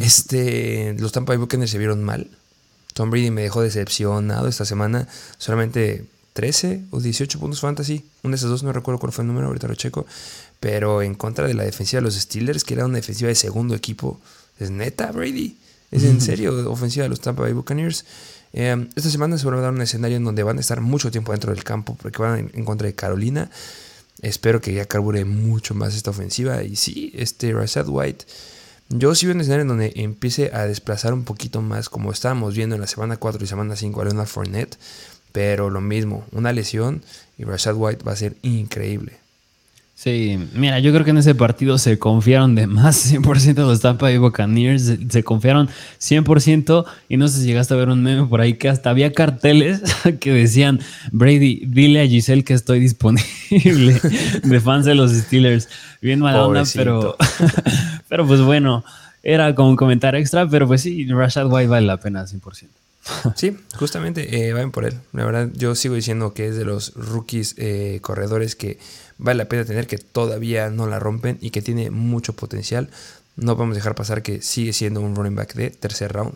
[0.00, 2.28] Este, los Tampa Bay Buccaneers se vieron mal.
[2.98, 5.06] Tom Brady me dejó decepcionado esta semana.
[5.38, 8.04] Solamente 13 o 18 puntos fantasy.
[8.24, 10.04] Uno de esos dos, no recuerdo cuál fue el número, ahorita lo checo
[10.58, 13.76] pero en contra de la defensiva de los Steelers, que era una defensiva de segundo
[13.76, 14.20] equipo.
[14.58, 15.56] Es neta, Brady.
[15.92, 18.04] Es en serio, ofensiva de los Tampa Bay Buccaneers.
[18.52, 21.12] Eh, esta semana se va a dar un escenario en donde van a estar mucho
[21.12, 23.48] tiempo dentro del campo, porque van en, contra de Carolina.
[24.22, 26.64] Espero que ya carbure mucho más esta ofensiva.
[26.64, 28.24] Y sí, este Rashad White.
[28.90, 32.54] Yo sí veo un escenario en donde empiece a desplazar un poquito más, como estábamos
[32.54, 34.78] viendo en la semana 4 y semana 5 a Leonard Fournette.
[35.32, 37.02] Pero lo mismo, una lesión
[37.36, 39.18] y Rashad White va a ser increíble.
[39.98, 44.06] Sí, mira, yo creo que en ese partido se confiaron de más 100% los Tampa
[44.06, 48.40] Bay Buccaneers, se, confiaron 100% y no sé si llegaste a ver un meme por
[48.40, 49.82] ahí que hasta había carteles
[50.20, 50.78] que decían,
[51.10, 54.00] Brady, dile a Giselle que estoy disponible
[54.44, 55.68] de fans de los Steelers.
[56.00, 57.16] Bien mala onda, pero,
[58.08, 58.84] pero pues bueno,
[59.24, 62.68] era como un comentario extra, pero pues sí, Rashad White vale la pena 100%.
[63.34, 64.94] Sí, justamente eh, vayan por él.
[65.12, 68.78] La verdad, yo sigo diciendo que es de los rookies eh, corredores que
[69.18, 72.88] vale la pena tener, que todavía no la rompen y que tiene mucho potencial.
[73.36, 76.34] No podemos dejar pasar que sigue siendo un running back de tercer round.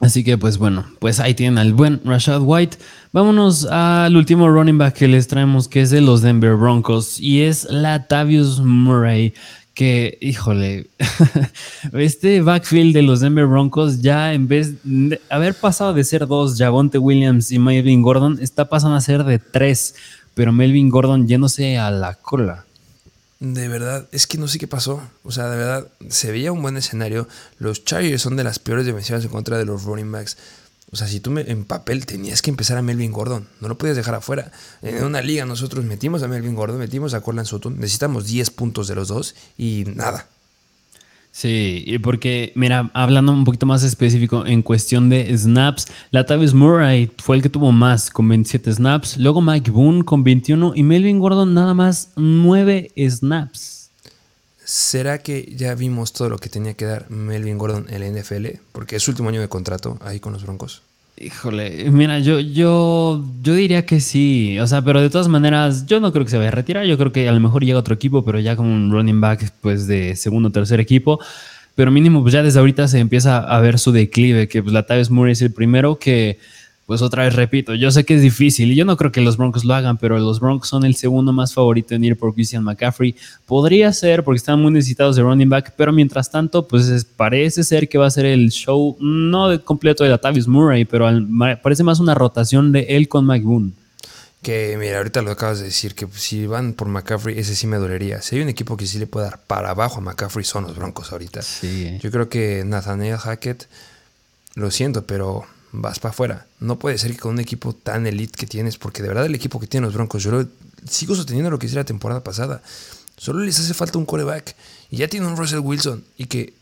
[0.00, 2.78] Así que pues bueno, pues ahí tienen al buen Rashad White.
[3.12, 7.42] Vámonos al último running back que les traemos, que es de los Denver Broncos, y
[7.42, 9.34] es Latavius Murray
[9.78, 10.88] que, híjole,
[11.92, 16.58] este backfield de los Denver Broncos ya en vez de haber pasado de ser dos,
[16.58, 19.94] Javonte Williams y Melvin Gordon, está pasando a ser de tres,
[20.38, 22.64] pero Melvin Gordon yéndose a la cola.
[23.40, 25.02] De verdad, es que no sé qué pasó.
[25.24, 27.26] O sea, de verdad, se veía un buen escenario.
[27.58, 30.36] Los Chargers son de las peores defensivas en contra de los running backs.
[30.92, 33.78] O sea, si tú me, en papel tenías que empezar a Melvin Gordon, no lo
[33.78, 34.52] podías dejar afuera.
[34.80, 38.86] En una liga nosotros metimos a Melvin Gordon, metimos a Corland Sutton, necesitamos 10 puntos
[38.86, 40.28] de los dos y nada.
[41.30, 47.36] Sí, porque, mira, hablando un poquito más específico en cuestión de snaps, Latavius Murray fue
[47.36, 51.54] el que tuvo más con 27 snaps, luego Mike Boone con 21 y Melvin Gordon
[51.54, 53.90] nada más 9 snaps.
[54.64, 58.58] ¿Será que ya vimos todo lo que tenía que dar Melvin Gordon en la NFL?
[58.72, 60.82] Porque es su último año de contrato ahí con los Broncos.
[61.20, 64.58] Híjole, mira, yo, yo, yo diría que sí.
[64.60, 66.86] O sea, pero de todas maneras, yo no creo que se vaya a retirar.
[66.86, 69.52] Yo creo que a lo mejor llega otro equipo, pero ya como un running back
[69.60, 71.18] pues de segundo o tercer equipo.
[71.74, 74.84] Pero mínimo, pues ya desde ahorita se empieza a ver su declive, que pues la
[74.84, 76.38] Tavis Murray es el primero que
[76.88, 79.36] pues otra vez repito, yo sé que es difícil y yo no creo que los
[79.36, 82.64] Broncos lo hagan, pero los Broncos son el segundo más favorito en ir por Christian
[82.64, 83.14] McCaffrey.
[83.44, 87.90] Podría ser porque están muy necesitados de running back, pero mientras tanto, pues parece ser
[87.90, 91.06] que va a ser el show, no de completo de Latavius Murray, pero
[91.62, 93.72] parece más una rotación de él con Mike Boone.
[94.40, 97.76] Que mira, ahorita lo acabas de decir, que si van por McCaffrey, ese sí me
[97.76, 98.22] dolería.
[98.22, 100.74] Si hay un equipo que sí le puede dar para abajo a McCaffrey, son los
[100.74, 101.42] Broncos ahorita.
[101.42, 101.98] Sí.
[102.00, 103.68] Yo creo que Nathaniel Hackett,
[104.54, 106.46] lo siento, pero vas para afuera.
[106.60, 109.34] No puede ser que con un equipo tan elite que tienes, porque de verdad el
[109.34, 110.44] equipo que tienen los Broncos, yo
[110.88, 112.62] sigo sosteniendo lo que hice la temporada pasada.
[113.16, 114.54] Solo les hace falta un coreback.
[114.90, 116.04] Y ya tienen un Russell Wilson.
[116.16, 116.54] Y que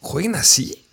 [0.00, 0.84] jueguen así.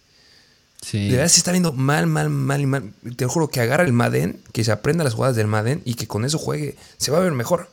[0.81, 1.09] Sí.
[1.09, 2.93] De verdad se está viendo mal, mal, mal y mal.
[3.15, 6.07] Te juro que agarra el Madden, que se aprenda las jugadas del Madden y que
[6.07, 6.75] con eso juegue.
[6.97, 7.69] Se va a ver mejor.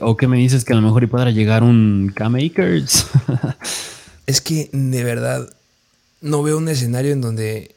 [0.00, 3.06] o que me dices que a lo mejor y podrá llegar un K-Makers.
[4.26, 5.48] es que de verdad
[6.20, 7.76] no veo un escenario en donde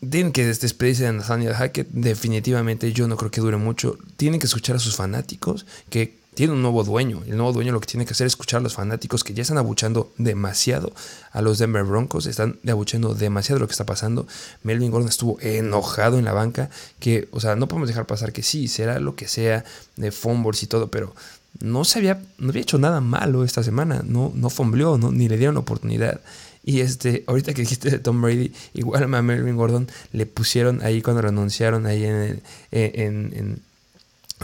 [0.00, 1.88] tienen que despedirse de Nathaniel Hackett.
[1.90, 3.96] Definitivamente yo no creo que dure mucho.
[4.16, 7.22] Tienen que escuchar a sus fanáticos que tienen un nuevo dueño.
[7.26, 9.40] El nuevo dueño lo que tiene que hacer es escuchar a los fanáticos que ya
[9.40, 10.92] están abuchando demasiado
[11.32, 12.26] a los Denver Broncos.
[12.26, 14.26] Están abuchando demasiado lo que está pasando.
[14.62, 16.68] Melvin Gordon estuvo enojado en la banca.
[17.00, 19.64] Que, o sea, no podemos dejar pasar que sí, será lo que sea
[19.96, 21.14] de fumbles y todo, pero
[21.60, 24.02] no se había, no había hecho nada malo esta semana.
[24.04, 26.20] No, no fumbleó, no, ni le dieron oportunidad.
[26.66, 31.00] Y este, ahorita que dijiste de Tom Brady, igual a Melvin Gordon le pusieron ahí
[31.00, 33.62] cuando lo anunciaron ahí en en,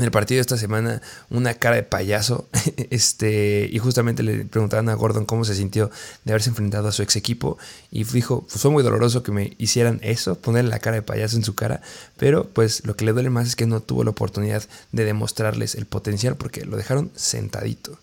[0.01, 2.49] el partido de esta semana una cara de payaso.
[2.91, 5.91] Este, y justamente le preguntaban a Gordon cómo se sintió
[6.25, 7.59] de haberse enfrentado a su ex equipo.
[7.91, 11.37] Y dijo, pues fue muy doloroso que me hicieran eso, ponerle la cara de payaso
[11.37, 11.81] en su cara.
[12.19, 15.75] Pero pues lo que le duele más es que no tuvo la oportunidad de demostrarles
[15.75, 17.99] el potencial porque lo dejaron sentadito.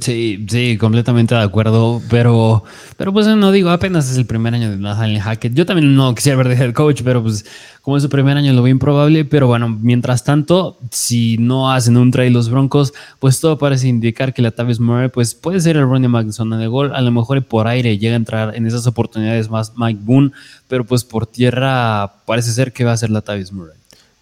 [0.00, 2.62] Sí, sí, completamente de acuerdo, pero,
[2.98, 5.54] pero pues no digo, apenas es el primer año de Nathaniel Hackett.
[5.54, 7.46] Yo también no quisiera ver de head coach, pero pues
[7.80, 11.96] como es su primer año lo veo improbable, pero bueno, mientras tanto, si no hacen
[11.96, 15.78] un trade los Broncos, pues todo parece indicar que la Tavis Murray pues puede ser
[15.78, 18.54] el running back de zona de gol, a lo mejor por aire llega a entrar
[18.54, 20.32] en esas oportunidades más Mike Boone,
[20.68, 23.78] pero pues por tierra parece ser que va a ser la Tavis Murray.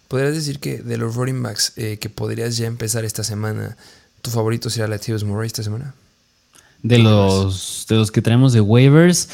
[0.07, 3.75] ¿Podrías decir que de los running backs eh, que podrías ya empezar esta semana,
[4.27, 5.93] tu favorito será Latavius Murray esta semana?
[6.83, 9.29] De los, de los que tenemos de waivers,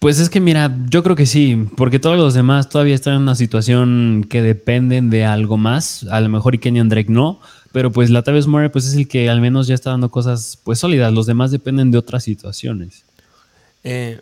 [0.00, 3.22] pues es que mira, yo creo que sí, porque todos los demás todavía están en
[3.22, 6.04] una situación que dependen de algo más.
[6.10, 7.40] A lo mejor y Kenyon Drake no,
[7.72, 10.80] pero pues Latavius Murray pues es el que al menos ya está dando cosas pues
[10.80, 11.12] sólidas.
[11.12, 13.04] Los demás dependen de otras situaciones.
[13.84, 14.20] Eh,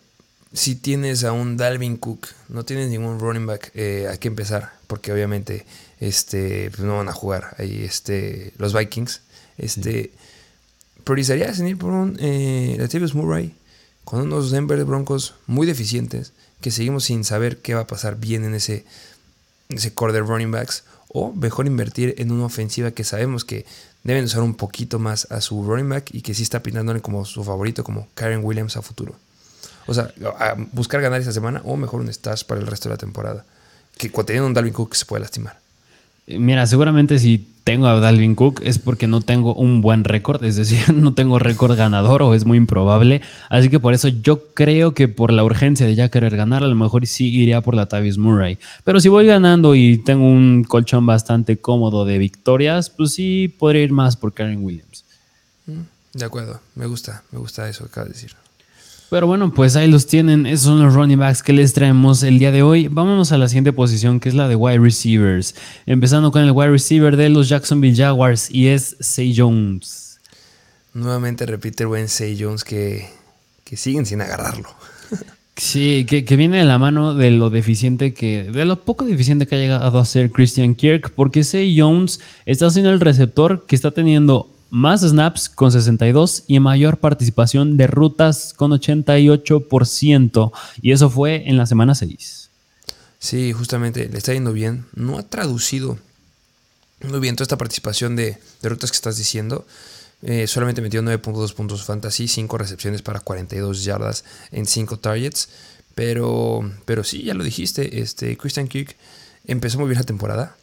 [0.52, 4.72] si tienes a un Dalvin Cook, no tienes ningún running back, eh, hay que empezar,
[4.86, 5.64] porque obviamente
[5.98, 9.22] este, pues no van a jugar ahí este, los Vikings.
[9.58, 10.12] Este,
[11.04, 13.54] ¿Priorizarías en ir por un eh, Latavius Murray
[14.04, 18.44] con unos Denver Broncos muy deficientes que seguimos sin saber qué va a pasar bien
[18.44, 18.84] en ese,
[19.68, 20.84] ese core de running backs?
[21.08, 23.66] O mejor invertir en una ofensiva que sabemos que
[24.02, 27.24] deben usar un poquito más a su running back y que sí está pintándole como
[27.24, 29.14] su favorito, como Karen Williams a futuro.
[29.86, 30.12] O sea,
[30.72, 33.44] buscar ganar esta semana o mejor un stash para el resto de la temporada.
[33.98, 35.58] Que teniendo un Dalvin Cook se puede lastimar.
[36.26, 40.56] Mira, seguramente si tengo a Dalvin Cook es porque no tengo un buen récord, es
[40.56, 43.22] decir, no tengo récord ganador o es muy improbable.
[43.48, 46.68] Así que por eso yo creo que por la urgencia de ya querer ganar, a
[46.68, 48.58] lo mejor sí iría por la Tavis Murray.
[48.84, 53.82] Pero si voy ganando y tengo un colchón bastante cómodo de victorias, pues sí podría
[53.82, 55.04] ir más por Karen Williams.
[55.66, 55.80] Mm,
[56.14, 58.36] de acuerdo, me gusta, me gusta eso que acabas de decir.
[59.12, 60.46] Pero bueno, pues ahí los tienen.
[60.46, 62.88] Esos son los running backs que les traemos el día de hoy.
[62.88, 65.54] Vámonos a la siguiente posición, que es la de wide receivers.
[65.84, 70.18] Empezando con el wide receiver de los Jacksonville Jaguars y es Say Jones.
[70.94, 73.06] Nuevamente repite el buen Say Jones que,
[73.64, 74.70] que siguen sin agarrarlo.
[75.54, 79.46] Sí, que, que, viene de la mano de lo deficiente que, de lo poco deficiente
[79.46, 83.76] que ha llegado a ser Christian Kirk, porque Say Jones está siendo el receptor que
[83.76, 90.50] está teniendo más snaps con 62 y mayor participación de rutas con 88%.
[90.80, 92.48] Y eso fue en la semana 6.
[93.18, 94.86] Sí, justamente le está yendo bien.
[94.94, 95.98] No ha traducido
[97.02, 99.66] muy bien toda esta participación de, rutas que estás diciendo.
[100.22, 105.50] Eh, solamente metió 9.2 puntos fantasy, 5 recepciones para 42 yardas en 5 targets.
[105.94, 108.96] Pero, pero sí, ya lo dijiste, este, Christian Kirk
[109.46, 110.56] empezó muy bien la temporada.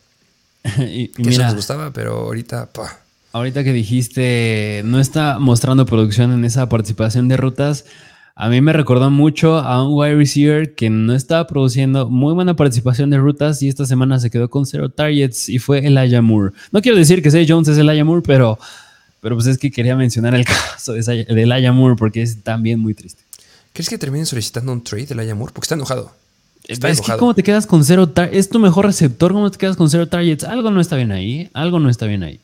[0.80, 2.72] y, que eso nos gustaba, pero ahorita...
[2.72, 7.86] Pa, Ahorita que dijiste, no está mostrando producción en esa participación de rutas,
[8.42, 12.56] a mí me recordó mucho a un wide receiver que no estaba produciendo muy buena
[12.56, 16.54] participación de rutas y esta semana se quedó con cero targets y fue Elijah Moore.
[16.72, 18.58] No quiero decir que Zay Jones es Elijah Moore, pero,
[19.20, 22.94] pero pues es que quería mencionar el caso de Elijah Moore porque es también muy
[22.94, 23.22] triste.
[23.74, 25.54] ¿Crees que termine solicitando un trade de Elijah Moore?
[25.54, 26.14] Porque está enojado.
[26.66, 29.58] Está es que cómo te quedas con cero targets, es tu mejor receptor, ¿cómo te
[29.58, 30.46] quedas con cero targets?
[30.46, 32.40] Algo no está bien ahí, algo no está bien ahí.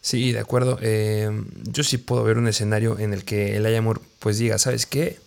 [0.00, 0.78] Sí, de acuerdo.
[0.80, 1.30] Eh,
[1.64, 5.18] yo sí puedo ver un escenario en el que el Ayamor pues diga, ¿sabes qué?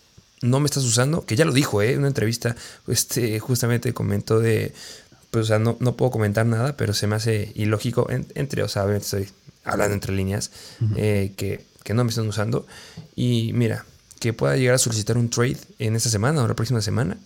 [0.42, 1.92] No me estás usando, que ya lo dijo, ¿eh?
[1.92, 2.56] En una entrevista,
[2.88, 4.74] este, justamente comentó de,
[5.30, 8.68] pues, o sea, no, no puedo comentar nada, pero se me hace ilógico, entre, o
[8.68, 9.30] sea, estoy
[9.64, 10.52] hablando entre líneas,
[10.96, 12.66] eh, que, que no me están usando.
[13.16, 13.86] Y mira,
[14.20, 17.18] que pueda llegar a solicitar un trade en esta semana o la próxima semana,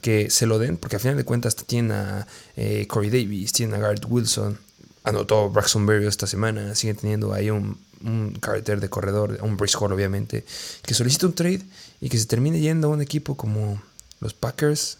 [0.00, 2.26] que se lo den, porque al final de cuentas tiene a
[2.56, 4.58] eh, Corey Davis, tiene a Garrett Wilson,
[5.04, 9.76] anotó Braxton Berry esta semana, sigue teniendo ahí un, un carácter de corredor, un Brice
[9.78, 10.44] Hall obviamente,
[10.82, 11.62] que solicita un trade
[12.00, 13.80] y que se termine yendo a un equipo como
[14.20, 14.98] los Packers.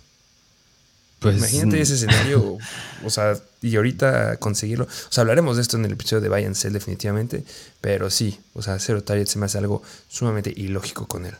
[1.22, 2.58] Pues, Imagínate ese escenario,
[3.04, 4.84] o sea, y ahorita conseguirlo.
[4.84, 7.44] O sea, hablaremos de esto en el episodio de Buy and Sell definitivamente,
[7.80, 11.34] pero sí, o sea, cero target se me hace algo sumamente ilógico con él.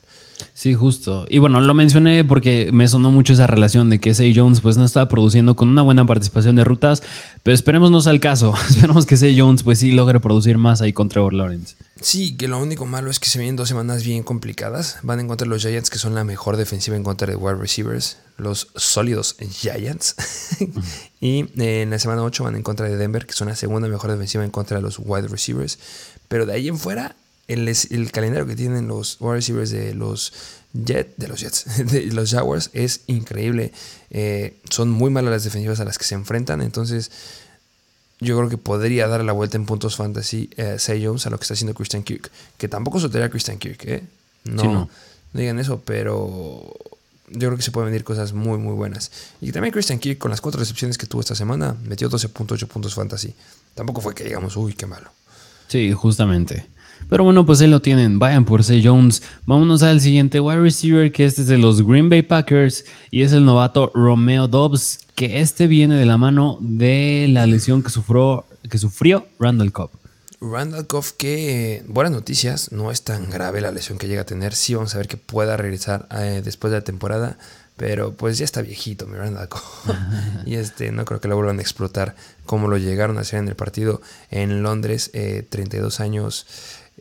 [0.55, 1.27] Sí, justo.
[1.29, 4.77] Y bueno, lo mencioné porque me sonó mucho esa relación de que Say Jones pues
[4.77, 7.03] no estaba produciendo con una buena participación de rutas,
[7.43, 8.55] pero esperemos no sea el caso.
[8.71, 11.77] esperemos que Say Jones pues sí logre producir más ahí con Trevor Lawrence.
[12.01, 14.99] Sí, que lo único malo es que se vienen dos semanas bien complicadas.
[15.03, 18.19] Van a encontrar los Giants que son la mejor defensiva en contra de wide receivers,
[18.43, 20.17] los sólidos Giants.
[21.21, 23.89] y eh, en la semana 8 van en contra de Denver, que son la segunda
[23.89, 25.79] mejor defensiva en contra de los wide receivers.
[26.29, 27.17] Pero de ahí en fuera
[27.49, 30.33] el, calendario que tienen los wide receivers de los
[30.73, 33.73] Jets, de los Jets, de los Jaguars es increíble.
[34.11, 37.11] Eh, son muy malas las defensivas a las que se enfrentan, entonces
[38.21, 41.39] yo creo que podría dar la vuelta en puntos fantasy eh, Say Jones a lo
[41.39, 44.05] que está haciendo Christian Kirk, que tampoco soltaría a Christian Kirk, ¿eh?
[44.45, 44.91] No, no,
[45.33, 46.73] digan eso, pero
[47.29, 49.11] yo creo que se pueden venir cosas muy, muy buenas.
[49.41, 52.95] Y también Christian Kirk, con las cuatro recepciones que tuvo esta semana, metió 12.8 puntos
[52.95, 53.35] fantasy.
[53.75, 55.11] Tampoco fue que digamos, uy, qué malo.
[55.69, 56.67] Sí, justamente.
[57.09, 58.19] Pero bueno, pues ahí lo tienen.
[58.19, 58.81] Vayan por C.
[58.83, 59.23] Jones.
[59.47, 62.85] Vámonos al siguiente wide receiver, que este es de los Green Bay Packers.
[63.11, 65.01] Y es el novato Romeo Dobbs.
[65.15, 69.91] Que este viene de la mano de la lesión que sufrió, que sufrió Randall Cobb.
[70.43, 74.55] Randall Cobb, que buenas noticias, no es tan grave la lesión que llega a tener.
[74.57, 77.39] Sí, vamos a ver que pueda regresar eh, después de la temporada.
[77.77, 79.63] Pero pues ya está viejito, mi Randall Cobb.
[80.45, 83.49] y este, no creo que lo vuelvan a explotar como lo llegaron a hacer en
[83.49, 86.47] el partido en Londres, 32 eh, años.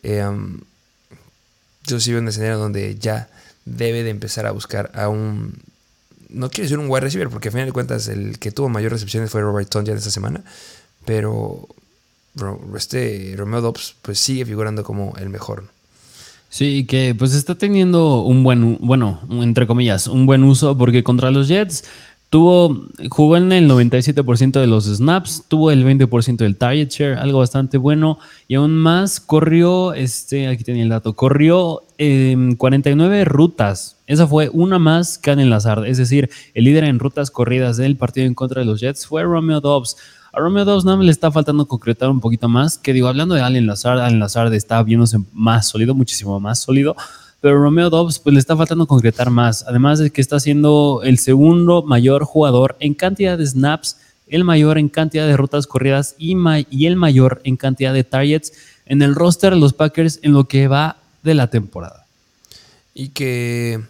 [0.04, 0.24] Eh,
[1.88, 3.28] yo sí veo un escenario donde ya
[3.66, 5.60] debe de empezar a buscar a un...
[6.30, 8.92] No quiero decir un wide receiver, porque a final de cuentas el que tuvo mayor
[8.92, 10.44] recepciones fue Robert ya en esta semana.
[11.06, 11.68] Pero
[12.76, 15.66] este Romeo Dobbs pues sigue figurando como el mejor.
[16.50, 21.32] Sí, que pues está teniendo un buen, bueno, entre comillas, un buen uso porque contra
[21.32, 21.86] los Jets
[22.32, 27.40] Tuvo, jugó en el 97% de los snaps, tuvo el 20% del target share, algo
[27.40, 28.20] bastante bueno.
[28.48, 33.98] Y aún más, corrió, este, aquí tenía el dato, corrió 49 em, rutas.
[34.08, 35.86] Esa fue una más que en Lazard.
[35.86, 39.24] Es decir, el líder en rutas corridas del partido en contra de los Jets fue
[39.24, 39.98] Romeo Dobbs.
[40.34, 42.78] A Romeo Dobbs nada le está faltando concretar un poquito más.
[42.78, 46.96] Que digo, hablando de Allen Lazard, Allen Lazard está viéndose más sólido, muchísimo más sólido
[47.42, 51.18] pero Romeo Dobbs pues le está faltando concretar más, además de que está siendo el
[51.18, 56.38] segundo mayor jugador en cantidad de snaps, el mayor en cantidad de rutas corridas y,
[56.70, 58.54] y el mayor en cantidad de targets
[58.86, 62.06] en el roster de los Packers en lo que va de la temporada.
[62.94, 63.82] Y que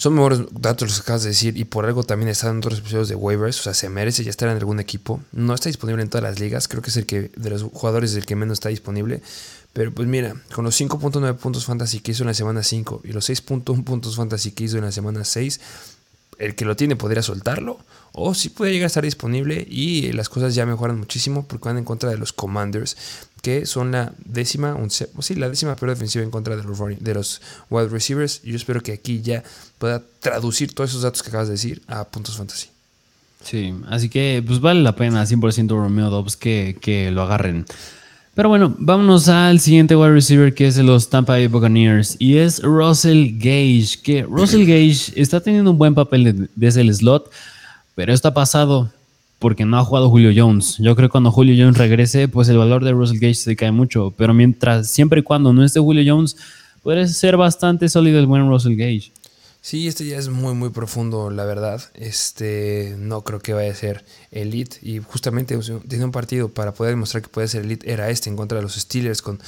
[0.00, 2.78] son mejores datos los que acabas de decir y por algo también está en otros
[2.78, 5.20] episodios de waivers, o sea, se merece ya estar en algún equipo.
[5.30, 8.14] No está disponible en todas las ligas, creo que es el que de los jugadores
[8.14, 9.20] el que menos está disponible,
[9.74, 13.12] pero pues mira, con los 5.9 puntos fantasy que hizo en la semana 5 y
[13.12, 15.60] los 6.1 puntos fantasy que hizo en la semana 6,
[16.40, 17.78] el que lo tiene podría soltarlo
[18.12, 21.78] o sí puede llegar a estar disponible y las cosas ya mejoran muchísimo porque van
[21.78, 22.96] en contra de los Commanders
[23.42, 27.40] que son la décima, sí, la décima peor defensiva en contra de los, de los
[27.70, 28.42] wide receivers.
[28.42, 29.42] Yo espero que aquí ya
[29.78, 32.68] pueda traducir todos esos datos que acabas de decir a puntos fantasy.
[33.42, 37.64] Sí, así que pues vale la pena 100% Romeo Dobbs que, que lo agarren.
[38.34, 42.36] Pero bueno, vámonos al siguiente wide receiver que es de los Tampa Bay Buccaneers y
[42.36, 47.30] es Russell Gage, que Russell Gage está teniendo un buen papel desde el slot,
[47.96, 48.90] pero está pasado
[49.40, 50.76] porque no ha jugado Julio Jones.
[50.78, 53.72] Yo creo que cuando Julio Jones regrese, pues el valor de Russell Gage se cae
[53.72, 56.36] mucho, pero mientras, siempre y cuando no esté Julio Jones,
[56.82, 59.12] puede ser bastante sólido el buen Russell Gage.
[59.62, 61.82] Sí, este ya es muy, muy profundo, la verdad.
[61.94, 64.78] Este, no creo que vaya a ser elite.
[64.80, 67.92] Y justamente tiene un partido para poder demostrar que puede ser elite.
[67.92, 69.38] Era este en contra de los Steelers con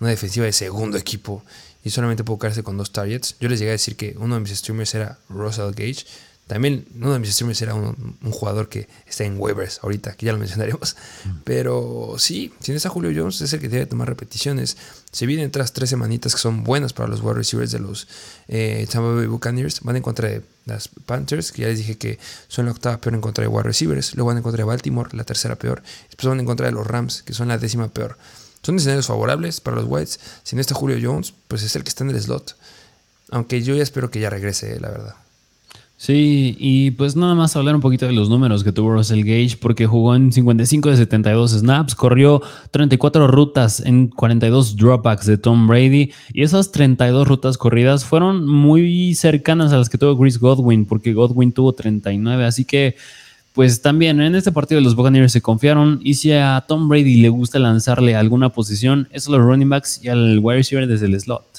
[0.00, 1.42] una defensiva de segundo equipo.
[1.84, 3.36] Y solamente pudo quedarse con dos targets.
[3.40, 6.06] Yo les llegué a decir que uno de mis streamers era Russell Gage.
[6.48, 10.32] También uno de mis streamers era un, jugador que está en waivers ahorita, que ya
[10.32, 10.96] lo mencionaremos.
[11.44, 14.78] Pero sí, si no está Julio Jones, es el que debe tomar repeticiones.
[15.12, 18.08] Se vienen tras tres semanitas que son buenas para los wide receivers de los
[18.48, 19.82] eh, Tampa Bay Buccaneers.
[19.82, 22.18] Van en contra de las Panthers, que ya les dije que
[22.48, 24.14] son la octava peor en contra de wide receivers.
[24.14, 25.82] Luego van en contra de Baltimore, la tercera peor.
[26.06, 28.16] Después van en contra de los Rams, que son la décima peor.
[28.62, 30.18] Son escenarios favorables para los Whites.
[30.44, 32.56] Si no está Julio Jones, pues es el que está en el slot.
[33.30, 35.14] Aunque yo ya espero que ya regrese, la verdad.
[36.00, 39.56] Sí, y pues nada más hablar un poquito de los números que tuvo Russell Gage,
[39.60, 42.40] porque jugó en 55 de 72 snaps, corrió
[42.70, 49.16] 34 rutas en 42 dropbacks de Tom Brady, y esas 32 rutas corridas fueron muy
[49.16, 52.94] cercanas a las que tuvo Chris Godwin, porque Godwin tuvo 39, así que
[53.52, 57.28] pues también en este partido los Buccaneers se confiaron, y si a Tom Brady le
[57.28, 61.20] gusta lanzarle alguna posición, es a los running backs y al wide receiver desde el
[61.20, 61.57] slot.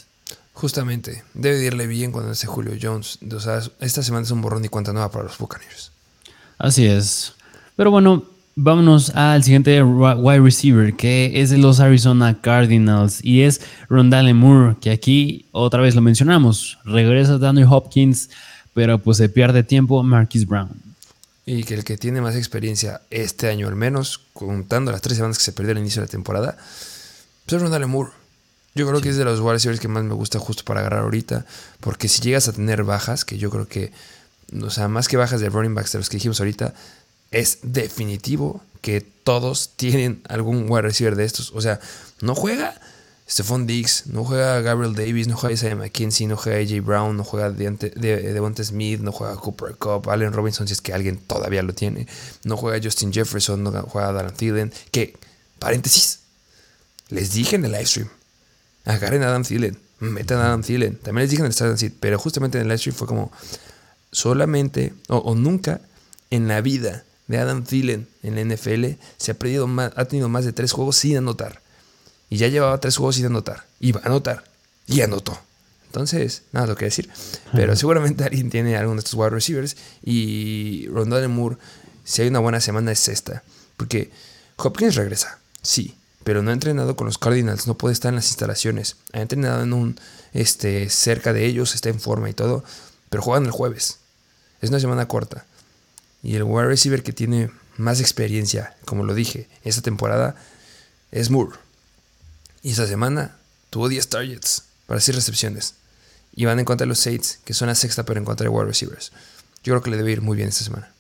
[0.60, 3.20] Justamente, debe irle bien cuando esté Julio Jones.
[3.34, 5.94] O sea, esta semana es un borrón y cuenta nueva para los Buccaneers.
[6.58, 7.34] Así es.
[7.78, 8.26] Pero bueno,
[8.58, 14.76] vámonos al siguiente wide receiver, que es de los Arizona Cardinals y es Rondale Moore,
[14.82, 16.78] que aquí otra vez lo mencionamos.
[16.84, 18.30] Regresa Daniel Hopkins,
[18.74, 20.72] pero pues se pierde tiempo Marquis Brown.
[21.46, 25.38] Y que el que tiene más experiencia este año al menos, contando las tres semanas
[25.38, 26.58] que se perdió al inicio de la temporada,
[27.46, 28.19] pues es Rondale Moore.
[28.80, 31.46] Yo creo que es de los wide que más me gusta justo para agarrar ahorita.
[31.82, 33.92] Porque si llegas a tener bajas, que yo creo que,
[34.58, 36.74] o sea, más que bajas de running backs de los que dijimos ahorita,
[37.30, 41.52] es definitivo que todos tienen algún wide receiver de estos.
[41.54, 41.82] O sea,
[42.22, 42.80] no juega
[43.30, 47.26] Stephon Diggs, no juega Gabriel Davis, no juega Isaiah McKinsey, no juega AJ Brown, no
[47.26, 51.74] juega Devonta Smith, no juega Cooper Cup, Allen Robinson, si es que alguien todavía lo
[51.74, 52.08] tiene,
[52.46, 54.72] no juega Justin Jefferson, no juega Darren Thielen.
[54.90, 55.18] Que,
[55.60, 56.20] paréntesis,
[57.10, 58.10] les dije en el live stream
[58.86, 60.96] agarren a Adam Thielen, metan a Adam Thielen.
[60.98, 63.32] También les dije en el Start pero justamente en el live stream fue como
[64.12, 65.82] solamente o, nunca
[66.30, 70.30] en la vida de Adam Thielen en la NFL se ha, perdido más, ha tenido
[70.30, 71.62] más de tres juegos sin anotar.
[72.30, 73.66] Y ya llevaba tres juegos sin anotar.
[73.80, 74.44] Iba a anotar.
[74.86, 75.38] Y anotó.
[75.88, 77.10] Entonces, nada lo que decir.
[77.52, 79.76] Pero seguramente alguien tiene alguno de estos wide receivers.
[80.04, 81.58] Y Rondale Moore,
[82.04, 83.44] si hay una buena semana, es esta.
[83.78, 84.12] Porque
[84.58, 85.96] Hopkins regresa, sí.
[86.24, 88.98] Pero no ha entrenado con los Cardinals, no puede estar en las instalaciones.
[89.14, 90.00] Ha entrenado en un
[90.34, 92.64] este, cerca de ellos, está en forma y todo.
[93.10, 94.00] Pero juegan el jueves.
[94.62, 95.46] Es una semana corta.
[96.22, 100.36] Y el wide receiver que tiene más experiencia, como lo dije, esta temporada
[101.12, 101.58] es Moore.
[102.62, 103.38] Y esta semana
[103.70, 105.76] tuvo 10 targets para 6 recepciones.
[106.36, 108.50] Y van en contra de los Saints, que son la sexta, pero en contra de
[108.50, 109.12] wide receivers.
[109.64, 110.92] Yo creo que le debe ir muy bien esta semana.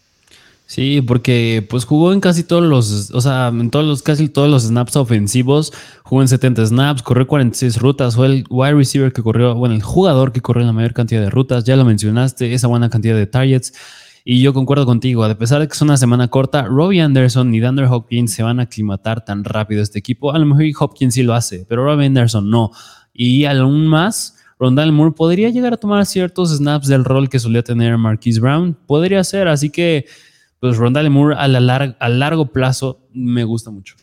[0.70, 4.48] Sí, porque pues jugó en casi todos los, o sea, en todos los, casi todos
[4.48, 9.24] los snaps ofensivos, jugó en 70 snaps, corrió 46 rutas, fue el wide receiver que
[9.24, 12.68] corrió, bueno, el jugador que corrió la mayor cantidad de rutas, ya lo mencionaste, esa
[12.68, 13.74] buena cantidad de targets.
[14.24, 17.60] Y yo concuerdo contigo, a pesar de que es una semana corta, Robbie Anderson y
[17.60, 20.34] Dander Hopkins se van a aclimatar tan rápido a este equipo.
[20.34, 22.70] A lo mejor Hopkins sí lo hace, pero Robbie Anderson no.
[23.12, 27.64] Y aún más, Rondal Moore podría llegar a tomar ciertos snaps del rol que solía
[27.64, 28.78] tener Marquise Brown.
[28.86, 30.06] Podría ser, así que
[30.60, 33.96] pues Rondale Moore a, a largo plazo me gusta mucho.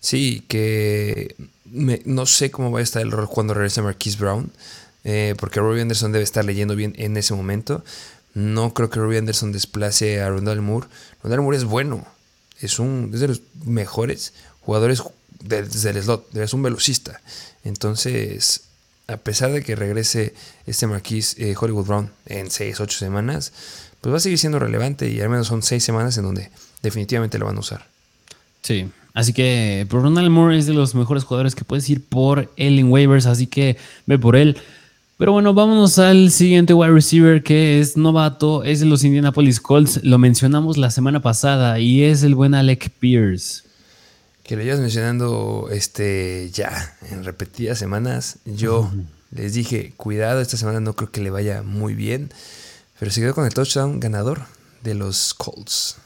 [0.00, 1.36] Sí, que
[1.72, 4.50] no sé cómo va a estar el rol cuando regrese Marquise Brown,
[5.04, 7.84] eh, porque Robbie Anderson debe estar leyendo bien en ese momento.
[8.34, 10.86] No creo que Robbie Anderson desplace a Rondale Moore.
[11.22, 12.06] Rondale Moore es bueno,
[12.60, 15.02] es, un, es de los mejores jugadores
[15.40, 17.20] desde el slot, es un velocista.
[17.64, 18.69] Entonces,
[19.10, 20.34] a pesar de que regrese
[20.66, 23.52] este Marquise eh, Hollywood Brown en 6, 8 semanas,
[24.00, 26.50] pues va a seguir siendo relevante y al menos son seis semanas en donde
[26.82, 27.86] definitivamente lo van a usar.
[28.62, 32.50] Sí, así que por Ronald Moore es de los mejores jugadores que puedes ir por
[32.56, 34.56] él en waivers, así que ve por él.
[35.18, 40.02] Pero bueno, vámonos al siguiente wide receiver que es novato, es de los Indianapolis Colts.
[40.02, 43.64] Lo mencionamos la semana pasada y es el buen Alec Pierce.
[44.50, 48.38] Que lo llevas mencionando este, ya en repetidas semanas.
[48.44, 48.90] Yo
[49.30, 52.32] les dije, cuidado, esta semana no creo que le vaya muy bien.
[52.98, 54.40] Pero se quedó con el touchdown ganador
[54.82, 55.98] de los Colts.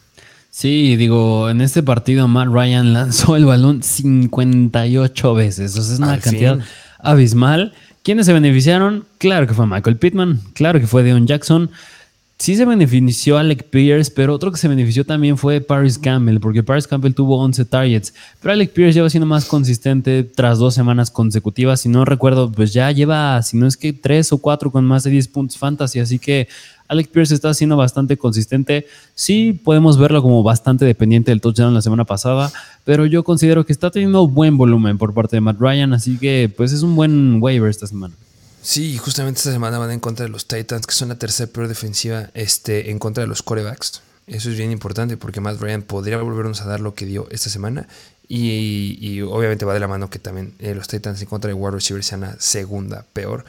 [0.51, 5.75] Sí, digo, en este partido Matt Ryan lanzó el balón 58 veces.
[5.79, 6.59] O sea, es una cantidad
[6.99, 7.73] abismal.
[8.03, 9.07] ¿Quiénes se beneficiaron?
[9.17, 11.71] Claro que fue Michael Pittman, claro que fue Deon Jackson.
[12.37, 16.63] Sí se benefició Alec Pierce, pero otro que se benefició también fue Paris Campbell, porque
[16.63, 18.13] Paris Campbell tuvo 11 targets.
[18.41, 21.81] Pero Alec Pierce lleva siendo más consistente tras dos semanas consecutivas.
[21.81, 25.05] Si no recuerdo, pues ya lleva, si no es que tres o cuatro con más
[25.05, 26.01] de 10 puntos fantasy.
[26.01, 26.49] Así que
[26.89, 28.87] Alex Pierce está siendo bastante consistente.
[29.15, 32.53] Sí, podemos verlo como bastante dependiente del touchdown la semana pasada,
[32.85, 36.53] pero yo considero que está teniendo buen volumen por parte de Matt Ryan, así que
[36.55, 38.15] pues es un buen waiver esta semana.
[38.65, 41.69] Sí, justamente esta semana van en contra de los Titans, que son la tercera peor
[41.69, 44.01] defensiva este, en contra de los corebacks.
[44.27, 47.51] Eso es bien importante porque Matt Ryan podría volvernos a dar lo que dio esta
[47.51, 47.87] semana.
[48.27, 51.73] Y, obviamente va de la mano que también eh, los Titans en contra de wide
[51.73, 53.45] receivers sean la segunda peor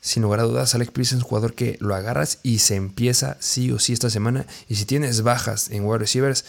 [0.00, 3.36] sin lugar a dudas, Alex Pierce es un jugador que lo agarras y se empieza
[3.40, 4.46] sí o sí esta semana.
[4.68, 6.44] Y si tienes bajas en wide receivers,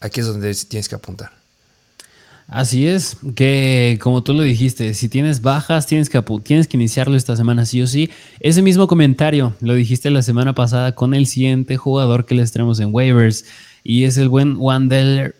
[0.00, 1.32] aquí es donde tienes que apuntar.
[2.46, 7.16] Así es, que como tú lo dijiste, si tienes bajas, tienes que, tienes que iniciarlo
[7.16, 8.10] esta semana sí o sí.
[8.38, 12.80] Ese mismo comentario lo dijiste la semana pasada con el siguiente jugador que les tenemos
[12.80, 13.46] en waivers.
[13.82, 15.34] Y es el buen Wandale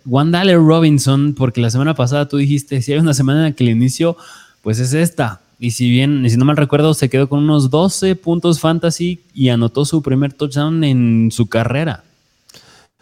[0.56, 4.16] Robinson, porque la semana pasada tú dijiste, si hay una semana que el inicio,
[4.62, 5.40] pues es esta.
[5.58, 9.50] Y si bien, si no mal recuerdo, se quedó con unos 12 puntos fantasy y
[9.50, 12.04] anotó su primer touchdown en su carrera.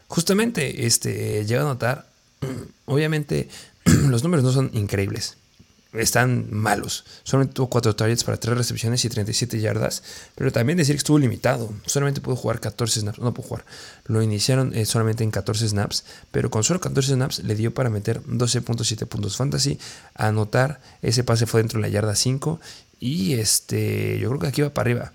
[0.06, 2.06] Justamente, este, llega a notar,
[2.84, 3.48] obviamente
[4.08, 5.36] los números no son increíbles
[6.00, 7.04] están malos.
[7.22, 10.02] Solamente tuvo 4 targets para 3 recepciones y 37 yardas.
[10.34, 11.72] Pero también decir que estuvo limitado.
[11.86, 13.18] Solamente pudo jugar 14 snaps.
[13.18, 13.64] No pudo jugar.
[14.06, 16.04] Lo iniciaron eh, solamente en 14 snaps.
[16.30, 19.78] Pero con solo 14 snaps le dio para meter 12.7 puntos fantasy.
[20.14, 20.80] Anotar.
[21.02, 22.60] Ese pase fue dentro de la yarda 5.
[22.98, 25.12] Y este, yo creo que aquí va para arriba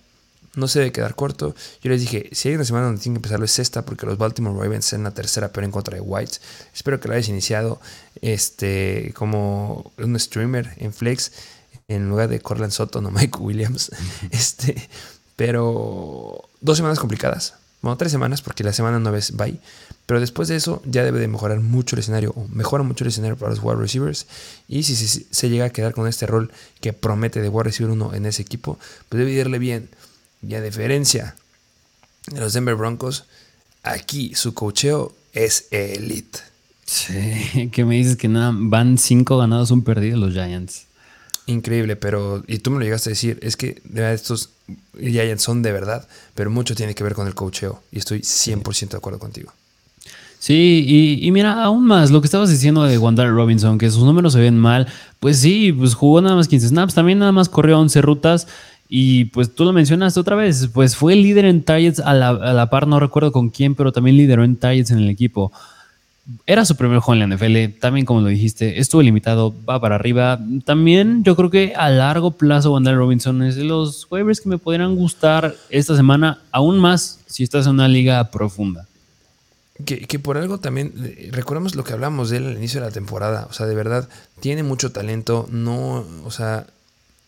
[0.57, 1.55] no se debe quedar corto.
[1.81, 4.17] Yo les dije, si hay una semana donde tienen que empezarlo es esta, porque los
[4.17, 6.41] Baltimore Ravens son la tercera, pero en contra de Whites.
[6.73, 7.79] Espero que lo hayas iniciado
[8.21, 11.31] este, como un streamer en Flex,
[11.87, 13.91] en lugar de Corland Soto, no Mike Williams.
[14.31, 14.89] este,
[15.35, 17.53] pero dos semanas complicadas.
[17.81, 19.59] Bueno, tres semanas, porque la semana no es bye.
[20.07, 23.09] Pero después de eso ya debe de mejorar mucho el escenario, o mejora mucho el
[23.09, 24.25] escenario para los wide receivers.
[24.67, 26.51] Y si se, llega a quedar con este rol
[26.81, 28.79] que promete de wide receiver uno en ese equipo,
[29.09, 29.89] pues debe irle bien.
[30.47, 31.35] Y a diferencia
[32.27, 33.25] de los Denver Broncos,
[33.83, 36.39] aquí su cocheo es elite.
[36.85, 40.85] Sí, que me dices que nada, van cinco ganados, un perdido los Giants.
[41.47, 44.51] Increíble, pero, y tú me lo llegaste a decir, es que estos
[44.97, 48.89] Giants son de verdad, pero mucho tiene que ver con el cocheo, y estoy 100%
[48.89, 49.53] de acuerdo contigo.
[50.39, 54.33] Sí, y, mira, aún más, lo que estabas diciendo de Wandale Robinson, que sus números
[54.33, 54.87] se ven mal,
[55.19, 58.47] pues sí, pues jugó nada más 15 snaps, también nada más corrió 11 rutas,
[58.89, 62.53] y pues tú lo mencionaste otra vez, pues fue líder en targets a la, a
[62.53, 65.51] la par, no recuerdo con quién, pero también lideró en targets en el equipo.
[66.45, 69.95] Era su primer juego en la NFL, también como lo dijiste, estuvo limitado, va para
[69.95, 70.39] arriba.
[70.65, 74.57] También yo creo que a largo plazo Wandale Robinson es de los waivers que me
[74.57, 78.87] podrían gustar esta semana, aún más si estás en una liga profunda.
[79.85, 82.91] Que, por algo también, eh, recordemos lo que hablamos de él al inicio de la
[82.91, 84.09] temporada, o sea, de verdad,
[84.39, 86.65] tiene mucho talento, no, o sea,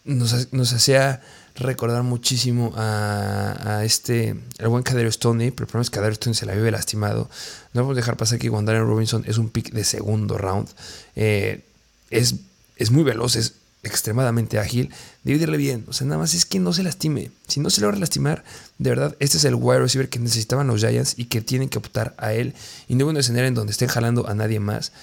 [0.03, 1.22] nos, nos hacía
[1.60, 6.36] recordar muchísimo a, este, el buen Cadero Stoney, pero el problema es que Cadero Stoney
[6.36, 7.30] se la vive lastimado.
[7.74, 10.70] No podemos dejar pasar que Wandarian Robinson es un pick de segundo round.
[11.16, 11.66] Eh,
[12.10, 12.36] es,
[12.78, 14.91] es muy veloz, es extremadamente ágil.
[15.24, 17.32] Dividirle bien, o sea, nada más es que no se lastime.
[17.47, 18.43] Si no se logra lastimar,
[18.78, 21.78] de verdad, este es el wide receiver que necesitaban los Giants y que tienen que
[21.78, 22.53] optar a él.
[22.88, 24.91] Y no en un escenario en donde estén jalando a nadie más.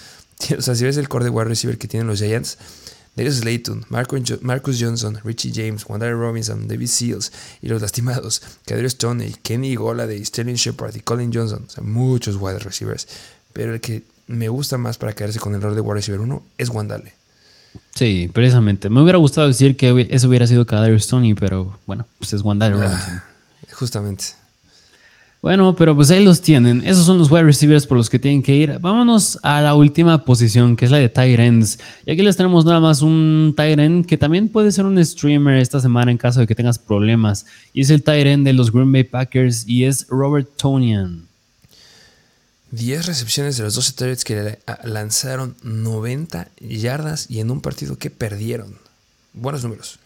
[0.57, 2.59] O sea, si ves el core de wide receiver que tienen los Giants,
[3.17, 7.31] Darius Slayton, Marcus Johnson, Richie James, Wandale Robinson, David Seals
[7.63, 11.63] y los lastimados, Kadrius Stoney, Kenny Goladay, Sterling Shepard y Colin Johnson.
[11.67, 13.07] O sea, muchos wide receivers.
[13.53, 16.43] Pero el que me gusta más para quedarse con el rol de wide receiver 1
[16.59, 17.13] es Wandale.
[17.95, 18.87] Sí, precisamente.
[18.89, 22.75] Me hubiera gustado decir que eso hubiera sido Kadrius Stoney, pero bueno, pues es Wandale
[22.75, 23.21] ah, Robinson.
[23.73, 24.25] Justamente.
[25.41, 26.81] Bueno, pero pues ahí los tienen.
[26.85, 28.79] Esos son los wide receivers por los que tienen que ir.
[28.79, 31.79] Vámonos a la última posición, que es la de tight ends.
[32.05, 35.57] Y aquí les tenemos nada más un tight end que también puede ser un streamer
[35.57, 37.45] esta semana en caso de que tengas problemas.
[37.71, 41.27] Y es el tight end de los Green Bay Packers y es Robert Tonian.
[42.71, 48.09] 10 recepciones de los 12 targets que lanzaron 90 yardas y en un partido que
[48.09, 48.75] perdieron.
[49.33, 49.99] Buenos números.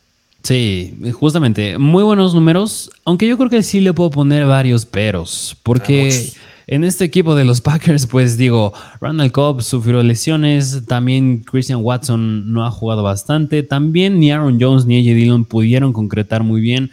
[0.43, 5.55] Sí, justamente, muy buenos números, aunque yo creo que sí le puedo poner varios peros,
[5.61, 6.31] porque
[6.65, 12.51] en este equipo de los Packers, pues digo, Randall Cobb sufrió lesiones, también Christian Watson
[12.51, 16.89] no ha jugado bastante, también ni Aaron Jones ni AJ Dillon pudieron concretar muy bien,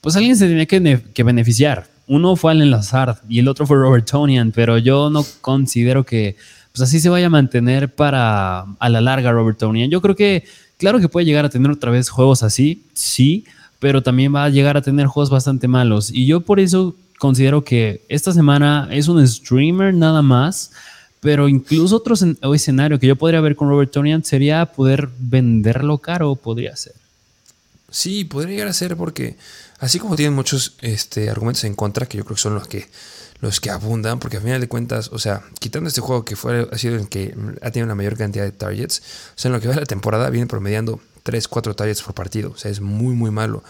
[0.00, 1.86] pues alguien se tenía que, beneficiar.
[2.06, 6.36] Uno fue Allen Lazard y el otro fue Robert Tonian, pero yo no considero que
[6.72, 9.90] pues así se vaya a mantener para a la larga Robert Tonian.
[9.90, 10.44] Yo creo que
[10.80, 13.44] Claro que puede llegar a tener otra vez juegos así, sí,
[13.80, 16.10] pero también va a llegar a tener juegos bastante malos.
[16.10, 20.72] Y yo por eso considero que esta semana es un streamer nada más,
[21.20, 22.14] pero incluso otro
[22.54, 26.94] escenario que yo podría ver con Robert Tonian sería poder venderlo caro, podría ser.
[27.90, 29.36] Sí, podría llegar a ser porque
[29.80, 32.86] así como tienen muchos este, argumentos en contra, que yo creo que son los que
[33.40, 36.68] los que abundan, porque al final de cuentas, o sea, quitando este juego que fue,
[36.70, 39.02] ha sido el que ha tenido la mayor cantidad de targets,
[39.34, 42.14] o sea, en lo que va de la temporada viene promediando 3, 4 targets por
[42.14, 43.62] partido, o sea, es muy, muy malo.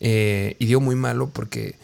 [0.00, 1.76] Eh, y dio muy malo porque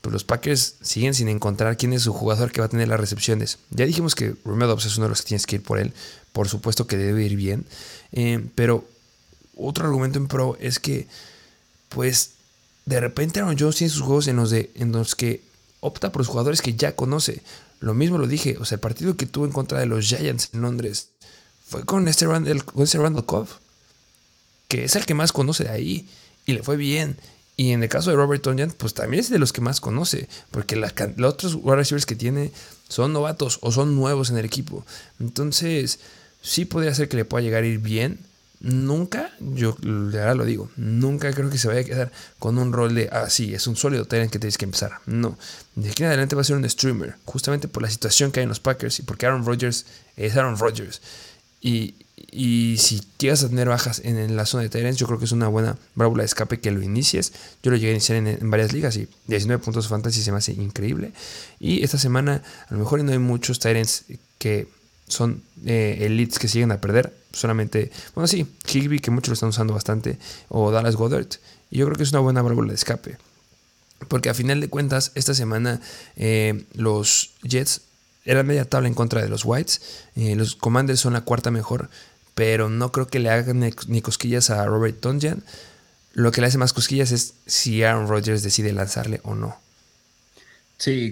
[0.00, 3.00] pues, los Packers siguen sin encontrar quién es su jugador que va a tener las
[3.00, 3.58] recepciones.
[3.70, 5.92] Ya dijimos que Romeo Dobbs es uno de los que tienes que ir por él,
[6.32, 7.66] por supuesto que debe ir bien,
[8.12, 8.84] eh, pero
[9.56, 11.08] otro argumento en pro es que,
[11.88, 12.32] pues,
[12.84, 15.42] de repente Aaron Jones tiene sus juegos en los, de, en los que
[15.86, 17.42] opta por los jugadores que ya conoce.
[17.80, 20.50] Lo mismo lo dije, o sea, el partido que tuvo en contra de los Giants
[20.52, 21.10] en Londres
[21.66, 23.48] fue con este Randall, con este Cobb,
[24.68, 26.08] que es el que más conoce de ahí
[26.46, 27.16] y le fue bien.
[27.56, 30.28] Y en el caso de Robert Tonyan, pues también es de los que más conoce,
[30.50, 30.92] porque los
[31.24, 32.52] otros wide receivers que tiene
[32.88, 34.84] son novatos o son nuevos en el equipo.
[35.18, 35.98] Entonces,
[36.42, 38.18] sí podría ser que le pueda llegar a ir bien,
[38.60, 39.76] Nunca, yo
[40.14, 43.28] ahora lo digo, nunca creo que se vaya a quedar con un rol de, ah,
[43.28, 44.92] sí, es un sólido talent que tienes que empezar.
[45.04, 45.38] No,
[45.74, 48.44] de aquí en adelante va a ser un streamer, justamente por la situación que hay
[48.44, 49.84] en los Packers y porque Aaron Rodgers
[50.16, 51.02] es Aaron Rodgers.
[51.60, 51.94] Y,
[52.78, 55.48] si llegas a tener bajas en, la zona de Tyrants, yo creo que es una
[55.48, 57.32] buena válvula de escape que lo inicies.
[57.62, 60.52] Yo lo llegué a iniciar en, varias ligas y 19 puntos fantasy se me hace
[60.52, 61.12] increíble.
[61.60, 64.04] Y esta semana, a lo mejor no hay muchos Tyrants
[64.38, 64.68] que
[65.08, 67.14] son eh, elites que siguen a perder.
[67.32, 71.28] Solamente, bueno, sí, Higby, que muchos lo están usando bastante, o Dallas Goddard.
[71.70, 73.18] Y yo creo que es una buena válvula de escape.
[74.08, 75.80] Porque a final de cuentas, esta semana
[76.16, 77.82] eh, los Jets
[78.24, 79.80] eran media tabla en contra de los Whites.
[80.16, 81.88] Eh, los Commanders son la cuarta mejor,
[82.34, 85.42] pero no creo que le hagan ni cosquillas a Robert Tonjan.
[86.12, 89.56] Lo que le hace más cosquillas es si Aaron Rodgers decide lanzarle o no.
[90.78, 91.10] Sí,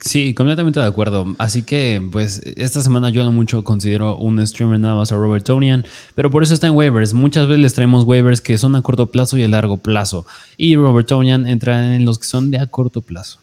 [0.00, 1.36] sí, completamente de acuerdo.
[1.38, 5.44] Así que, pues, esta semana yo no mucho considero un streamer nada más a Robert
[5.44, 5.86] Tonian,
[6.16, 7.14] pero por eso está en waivers.
[7.14, 10.26] Muchas veces les traemos waivers que son a corto plazo y a largo plazo.
[10.56, 13.38] Y Robert Tonian entra en los que son de a corto plazo.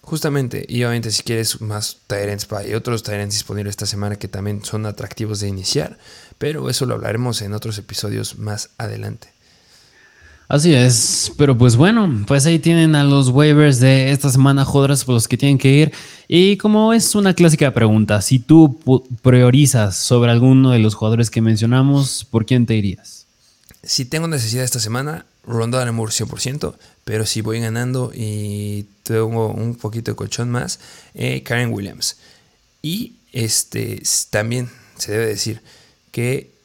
[0.00, 4.64] Justamente, y obviamente si quieres más Tyrants, hay otros Tyrants disponibles esta semana que también
[4.64, 5.98] son atractivos de iniciar,
[6.38, 9.35] pero eso lo hablaremos en otros episodios más adelante.
[10.48, 15.04] Así es, pero pues bueno, pues ahí tienen a los waivers de esta semana, jodas
[15.04, 15.92] por los que tienen que ir.
[16.28, 18.78] Y como es una clásica pregunta, si tú
[19.22, 23.26] priorizas sobre alguno de los jugadores que mencionamos, ¿por quién te irías?
[23.82, 26.74] Si tengo necesidad esta semana, Rondo Moore 100%,
[27.04, 30.78] pero si voy ganando y tengo un poquito de colchón más,
[31.14, 32.18] eh, Karen Williams.
[32.82, 35.60] Y este también se debe decir
[36.12, 36.55] que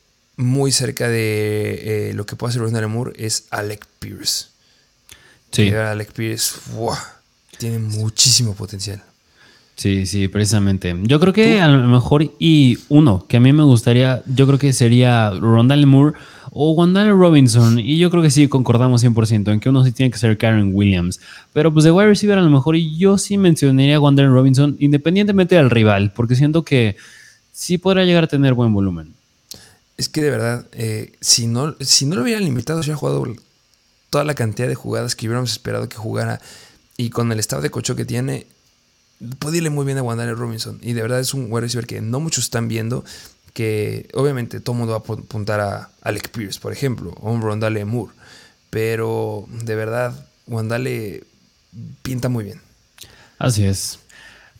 [0.41, 4.47] muy cerca de eh, lo que puede hacer Ronald Moore es Alec Pierce.
[5.51, 5.69] Sí.
[5.69, 6.55] Alec Pierce
[7.57, 9.01] tiene muchísimo potencial.
[9.75, 10.95] Sí, sí, precisamente.
[11.03, 14.59] Yo creo que a lo mejor, y uno que a mí me gustaría, yo creo
[14.59, 16.17] que sería Rondale Moore
[16.51, 17.79] o Wandale Robinson.
[17.79, 20.71] Y yo creo que sí concordamos 100% en que uno sí tiene que ser Karen
[20.73, 21.19] Williams.
[21.53, 25.55] Pero pues de wide receiver a lo mejor yo sí mencionaría a Wandale Robinson independientemente
[25.55, 26.95] del rival, porque siento que
[27.51, 29.13] sí podrá llegar a tener buen volumen.
[30.01, 33.23] Es que de verdad, eh, si, no, si no lo hubieran limitado, si hubiera jugado
[34.09, 36.41] toda la cantidad de jugadas que hubiéramos esperado que jugara
[36.97, 38.47] y con el estado de cocho que tiene,
[39.37, 40.79] puede irle muy bien a Wandale Robinson.
[40.81, 43.05] Y de verdad es un wide receiver que no muchos están viendo.
[43.53, 47.85] Que obviamente todo mundo va a apuntar a Alec Pierce, por ejemplo, o un Rondale
[47.85, 48.15] Moore.
[48.71, 51.25] Pero de verdad, Wandale
[52.01, 52.59] pinta muy bien.
[53.37, 53.99] Así es.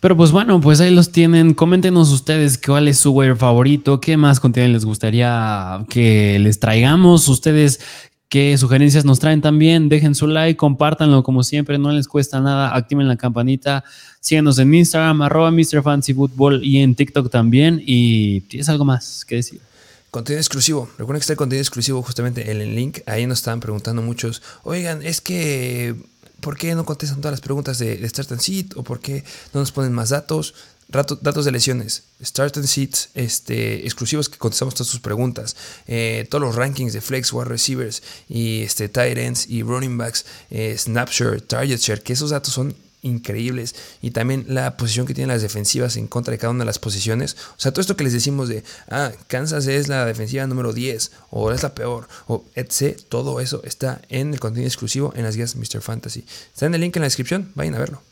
[0.02, 1.54] Pero pues bueno, pues ahí los tienen.
[1.54, 7.28] Coméntenos ustedes cuál es su web favorito, qué más contenido les gustaría que les traigamos.
[7.28, 7.80] Ustedes
[8.28, 9.90] qué sugerencias nos traen también.
[9.90, 12.76] Dejen su like, compártanlo como siempre, no les cuesta nada.
[12.76, 13.84] Activen la campanita.
[14.20, 15.84] Síganos en Instagram, arroba Mr.
[15.84, 17.80] Fancy Football y en TikTok también.
[17.86, 19.62] Y tienes algo más que decir.
[20.10, 20.90] Contenido exclusivo.
[20.98, 23.00] Recuerden que está el contenido exclusivo justamente en el link.
[23.06, 24.42] Ahí nos estaban preguntando muchos.
[24.64, 25.96] Oigan, es que
[26.42, 28.76] ¿por qué no contestan todas las preguntas de, Start and Seat?
[28.76, 29.24] ¿O por qué
[29.54, 30.54] no nos ponen más datos?
[30.92, 35.56] datos de lesiones, Start and Seats este, exclusivos que contestamos todas sus preguntas,
[35.88, 40.26] eh, todos los rankings de flex, wide receivers y este, tight ends y running backs,
[40.50, 45.34] eh, snapshot, target share, que esos datos son increíbles y también la posición que tienen
[45.34, 47.36] las defensivas en contra de cada una de las posiciones.
[47.52, 51.12] O sea, todo esto que les decimos de, ah, Kansas es la defensiva número 10
[51.30, 53.00] o es la peor o etc.
[53.10, 55.82] Todo eso está en el contenido exclusivo en las guías Mr.
[55.82, 56.26] Fantasy.
[56.54, 58.11] Está en el link en la descripción, vayan a verlo.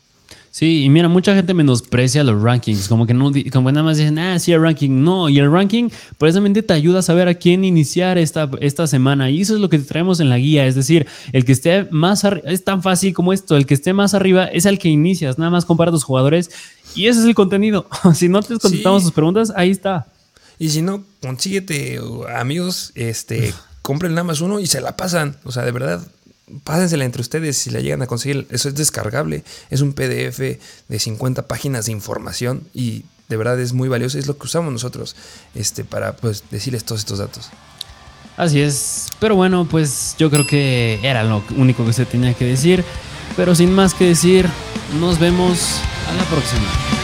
[0.52, 4.18] Sí, y mira, mucha gente menosprecia los rankings, como que no, como nada más dicen,
[4.18, 4.90] ah, sí, el ranking.
[4.90, 9.30] No, y el ranking precisamente te ayuda a saber a quién iniciar esta, esta semana.
[9.30, 10.66] Y eso es lo que te traemos en la guía.
[10.66, 13.92] Es decir, el que esté más arriba, es tan fácil como esto, el que esté
[13.92, 15.38] más arriba es el que inicias.
[15.38, 16.50] Nada más compara tus jugadores
[16.96, 17.86] y ese es el contenido.
[18.14, 20.08] si no te contestamos tus preguntas, ahí está.
[20.58, 22.00] Y si no, consíguete
[22.36, 25.36] amigos, este, compren nada más uno y se la pasan.
[25.44, 26.02] O sea, de verdad,
[26.64, 28.46] pásensela entre ustedes si la llegan a conseguir.
[28.50, 29.44] Eso es descargable.
[29.70, 34.18] Es un PDF de 50 páginas de información y de verdad es muy valioso.
[34.18, 35.16] Es lo que usamos nosotros
[35.54, 37.50] este, para pues, decirles todos estos datos.
[38.36, 39.08] Así es.
[39.20, 42.84] Pero bueno, pues yo creo que era lo único que se tenía que decir.
[43.36, 44.48] Pero sin más que decir,
[44.98, 46.99] nos vemos a la próxima.